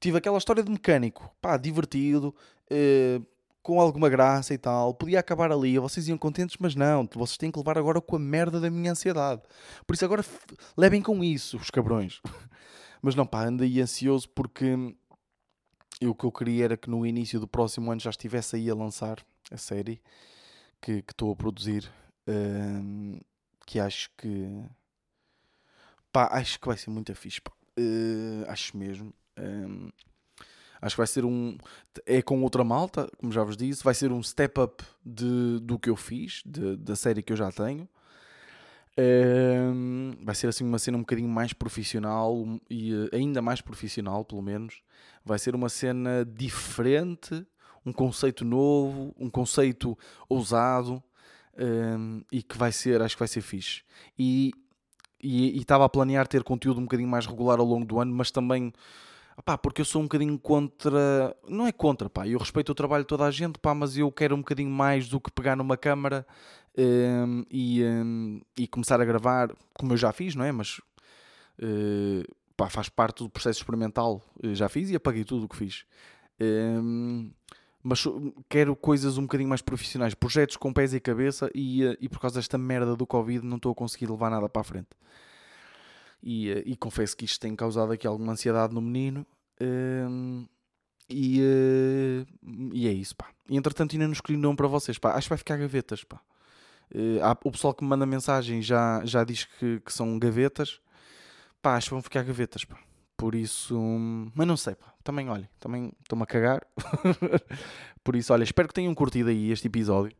tive 0.00 0.18
aquela 0.18 0.38
história 0.38 0.62
de 0.62 0.70
mecânico, 0.70 1.30
pá, 1.40 1.56
divertido, 1.56 2.34
eh, 2.70 3.20
com 3.66 3.80
alguma 3.80 4.08
graça 4.08 4.54
e 4.54 4.58
tal, 4.58 4.94
podia 4.94 5.18
acabar 5.18 5.50
ali, 5.50 5.76
vocês 5.76 6.06
iam 6.06 6.16
contentes, 6.16 6.56
mas 6.60 6.76
não, 6.76 7.04
vocês 7.12 7.36
têm 7.36 7.50
que 7.50 7.58
levar 7.58 7.76
agora 7.76 8.00
com 8.00 8.14
a 8.14 8.18
merda 8.18 8.60
da 8.60 8.70
minha 8.70 8.92
ansiedade. 8.92 9.42
Por 9.84 9.94
isso 9.94 10.04
agora 10.04 10.24
levem 10.76 11.02
com 11.02 11.24
isso, 11.24 11.56
os 11.56 11.68
cabrões. 11.68 12.20
mas 13.02 13.16
não, 13.16 13.26
pá, 13.26 13.44
andei 13.44 13.80
ansioso 13.80 14.28
porque 14.28 14.94
eu, 16.00 16.12
o 16.12 16.14
que 16.14 16.22
eu 16.24 16.30
queria 16.30 16.66
era 16.66 16.76
que 16.76 16.88
no 16.88 17.04
início 17.04 17.40
do 17.40 17.48
próximo 17.48 17.90
ano 17.90 18.00
já 18.00 18.10
estivesse 18.10 18.54
aí 18.54 18.70
a 18.70 18.74
lançar 18.74 19.18
a 19.50 19.56
série 19.56 20.00
que 20.80 21.02
estou 21.08 21.32
a 21.32 21.36
produzir, 21.36 21.90
ehm, 22.28 23.18
que 23.66 23.80
acho 23.80 24.10
que 24.16 24.62
pá, 26.12 26.28
acho 26.30 26.60
que 26.60 26.68
vai 26.68 26.76
ser 26.76 26.90
muito 26.90 27.12
fixe, 27.16 27.40
pá. 27.40 27.50
Uh, 27.76 28.48
acho 28.48 28.76
mesmo. 28.76 29.12
Um, 29.36 29.90
acho 30.80 30.94
que 30.94 31.00
vai 31.00 31.06
ser 31.06 31.24
um. 31.24 31.56
É 32.04 32.22
com 32.22 32.42
outra 32.42 32.64
malta, 32.64 33.08
como 33.18 33.32
já 33.32 33.42
vos 33.42 33.56
disse. 33.56 33.82
Vai 33.82 33.94
ser 33.94 34.12
um 34.12 34.22
step 34.22 34.60
up 34.60 34.84
de, 35.04 35.60
do 35.60 35.78
que 35.78 35.90
eu 35.90 35.96
fiz, 35.96 36.42
de, 36.44 36.76
da 36.76 36.96
série 36.96 37.22
que 37.22 37.32
eu 37.32 37.36
já 37.36 37.50
tenho. 37.50 37.88
Um, 38.98 40.12
vai 40.22 40.34
ser 40.34 40.46
assim 40.46 40.64
uma 40.64 40.78
cena 40.78 40.96
um 40.96 41.00
bocadinho 41.00 41.28
mais 41.28 41.52
profissional 41.52 42.34
e 42.70 42.94
uh, 42.94 43.10
ainda 43.12 43.42
mais 43.42 43.60
profissional, 43.60 44.24
pelo 44.24 44.42
menos. 44.42 44.80
Vai 45.24 45.38
ser 45.38 45.54
uma 45.54 45.68
cena 45.68 46.24
diferente, 46.24 47.46
um 47.84 47.92
conceito 47.92 48.44
novo, 48.44 49.14
um 49.18 49.28
conceito 49.28 49.98
ousado 50.28 51.02
um, 51.58 52.22
e 52.32 52.42
que 52.42 52.56
vai 52.56 52.72
ser, 52.72 53.02
acho 53.02 53.16
que 53.16 53.20
vai 53.20 53.28
ser 53.28 53.42
fixe. 53.42 53.82
E 54.18 54.52
estava 55.22 55.84
a 55.84 55.88
planear 55.88 56.26
ter 56.26 56.42
conteúdo 56.42 56.78
um 56.78 56.84
bocadinho 56.84 57.08
mais 57.08 57.26
regular 57.26 57.58
ao 57.58 57.66
longo 57.66 57.84
do 57.84 57.98
ano, 57.98 58.14
mas 58.14 58.30
também 58.30 58.72
Pá, 59.44 59.56
porque 59.58 59.80
eu 59.80 59.84
sou 59.84 60.00
um 60.00 60.04
bocadinho 60.04 60.38
contra. 60.38 61.36
Não 61.48 61.66
é 61.66 61.72
contra, 61.72 62.08
pá. 62.08 62.26
Eu 62.26 62.38
respeito 62.38 62.70
o 62.72 62.74
trabalho 62.74 63.04
de 63.04 63.08
toda 63.08 63.24
a 63.24 63.30
gente, 63.30 63.58
pá, 63.58 63.74
mas 63.74 63.96
eu 63.96 64.10
quero 64.10 64.34
um 64.34 64.38
bocadinho 64.38 64.70
mais 64.70 65.08
do 65.08 65.20
que 65.20 65.30
pegar 65.30 65.54
numa 65.54 65.76
câmara 65.76 66.26
um, 66.76 67.44
e, 67.50 67.84
um, 67.84 68.40
e 68.56 68.66
começar 68.66 69.00
a 69.00 69.04
gravar, 69.04 69.54
como 69.74 69.92
eu 69.92 69.96
já 69.96 70.12
fiz, 70.12 70.34
não 70.34 70.44
é? 70.44 70.52
Mas 70.52 70.80
uh, 71.58 72.34
pá, 72.56 72.68
faz 72.68 72.88
parte 72.88 73.22
do 73.22 73.30
processo 73.30 73.60
experimental. 73.60 74.22
Eu 74.42 74.54
já 74.54 74.68
fiz 74.68 74.90
e 74.90 74.96
apaguei 74.96 75.24
tudo 75.24 75.44
o 75.44 75.48
que 75.48 75.56
fiz. 75.56 75.84
Um, 76.40 77.30
mas 77.82 78.04
quero 78.48 78.74
coisas 78.74 79.16
um 79.16 79.22
bocadinho 79.22 79.48
mais 79.48 79.62
profissionais, 79.62 80.12
projetos 80.12 80.56
com 80.56 80.72
pés 80.72 80.92
e 80.92 80.98
cabeça, 80.98 81.48
e, 81.54 81.84
eh, 81.84 81.96
e 82.00 82.08
por 82.08 82.18
causa 82.18 82.40
desta 82.40 82.58
merda 82.58 82.96
do 82.96 83.06
Covid 83.06 83.46
não 83.46 83.58
estou 83.58 83.70
a 83.70 83.74
conseguir 83.76 84.10
levar 84.10 84.28
nada 84.28 84.48
para 84.48 84.60
a 84.60 84.64
frente. 84.64 84.88
E, 86.26 86.50
eh, 86.50 86.62
e 86.66 86.76
confesso 86.76 87.16
que 87.16 87.24
isto 87.24 87.38
tem 87.38 87.54
causado 87.54 87.92
aqui 87.92 88.04
alguma 88.04 88.32
ansiedade 88.32 88.74
no 88.74 88.80
menino. 88.80 89.24
Um, 89.60 90.44
e, 91.08 91.40
uh, 91.40 92.26
e 92.74 92.88
é 92.88 92.92
isso, 92.92 93.14
pá. 93.14 93.28
E 93.48 93.56
entretanto 93.56 93.92
ainda 93.92 94.06
não 94.06 94.12
escolhi 94.12 94.36
nome 94.36 94.56
para 94.56 94.66
vocês, 94.66 94.98
pá. 94.98 95.12
Acho 95.12 95.26
que 95.26 95.28
vai 95.28 95.38
ficar 95.38 95.56
gavetas, 95.56 96.02
pá. 96.02 96.20
Uh, 96.92 97.22
há, 97.22 97.38
o 97.44 97.52
pessoal 97.52 97.72
que 97.72 97.84
me 97.84 97.90
manda 97.90 98.04
mensagem 98.04 98.60
já, 98.60 99.04
já 99.04 99.22
diz 99.22 99.44
que, 99.44 99.78
que 99.78 99.92
são 99.92 100.18
gavetas. 100.18 100.80
Pá, 101.62 101.76
acho 101.76 101.86
que 101.86 101.94
vão 101.94 102.02
ficar 102.02 102.24
gavetas, 102.24 102.64
pá. 102.64 102.76
Por 103.16 103.36
isso, 103.36 103.78
mas 104.34 104.48
não 104.48 104.56
sei, 104.56 104.74
pá. 104.74 104.92
Também, 105.04 105.28
olha, 105.28 105.48
também 105.60 105.92
estou-me 106.02 106.24
a 106.24 106.26
cagar. 106.26 106.66
Por 108.02 108.16
isso, 108.16 108.32
olha, 108.32 108.42
espero 108.42 108.66
que 108.66 108.74
tenham 108.74 108.94
curtido 108.94 109.30
aí 109.30 109.52
este 109.52 109.68
episódio. 109.68 110.16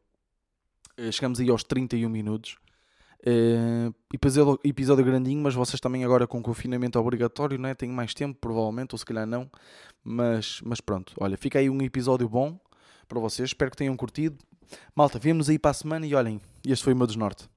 Chegamos 1.11 1.41
aí 1.41 1.51
aos 1.51 1.65
31 1.65 2.09
minutos. 2.09 2.57
Uh, 3.27 3.93
episódio, 4.15 4.61
episódio 4.63 5.05
grandinho, 5.05 5.43
mas 5.43 5.53
vocês 5.53 5.81
também 5.81 6.05
agora 6.05 6.29
com 6.29 6.41
confinamento 6.41 6.97
obrigatório, 6.99 7.59
não 7.59 7.69
é? 7.69 7.75
Têm 7.75 7.91
mais 7.91 8.15
tempo, 8.15 8.39
provavelmente, 8.41 8.95
ou 8.95 8.99
se 8.99 9.05
calhar 9.05 9.27
não. 9.27 9.51
Mas, 10.05 10.61
mas 10.65 10.81
pronto, 10.81 11.13
olha, 11.19 11.37
fica 11.37 11.59
aí 11.59 11.69
um 11.69 11.83
episódio 11.83 12.29
bom 12.29 12.57
para 13.09 13.19
vocês. 13.19 13.49
Espero 13.49 13.73
que 13.73 13.77
tenham 13.77 13.97
curtido. 13.97 14.37
Malta, 14.95 15.19
vemos 15.19 15.49
aí 15.49 15.59
para 15.59 15.73
a 15.73 15.75
semana 15.75 16.07
e 16.07 16.15
olhem, 16.15 16.41
este 16.65 16.85
foi 16.85 16.93
o 16.93 16.97
meu 16.97 17.07
desnorte. 17.07 17.49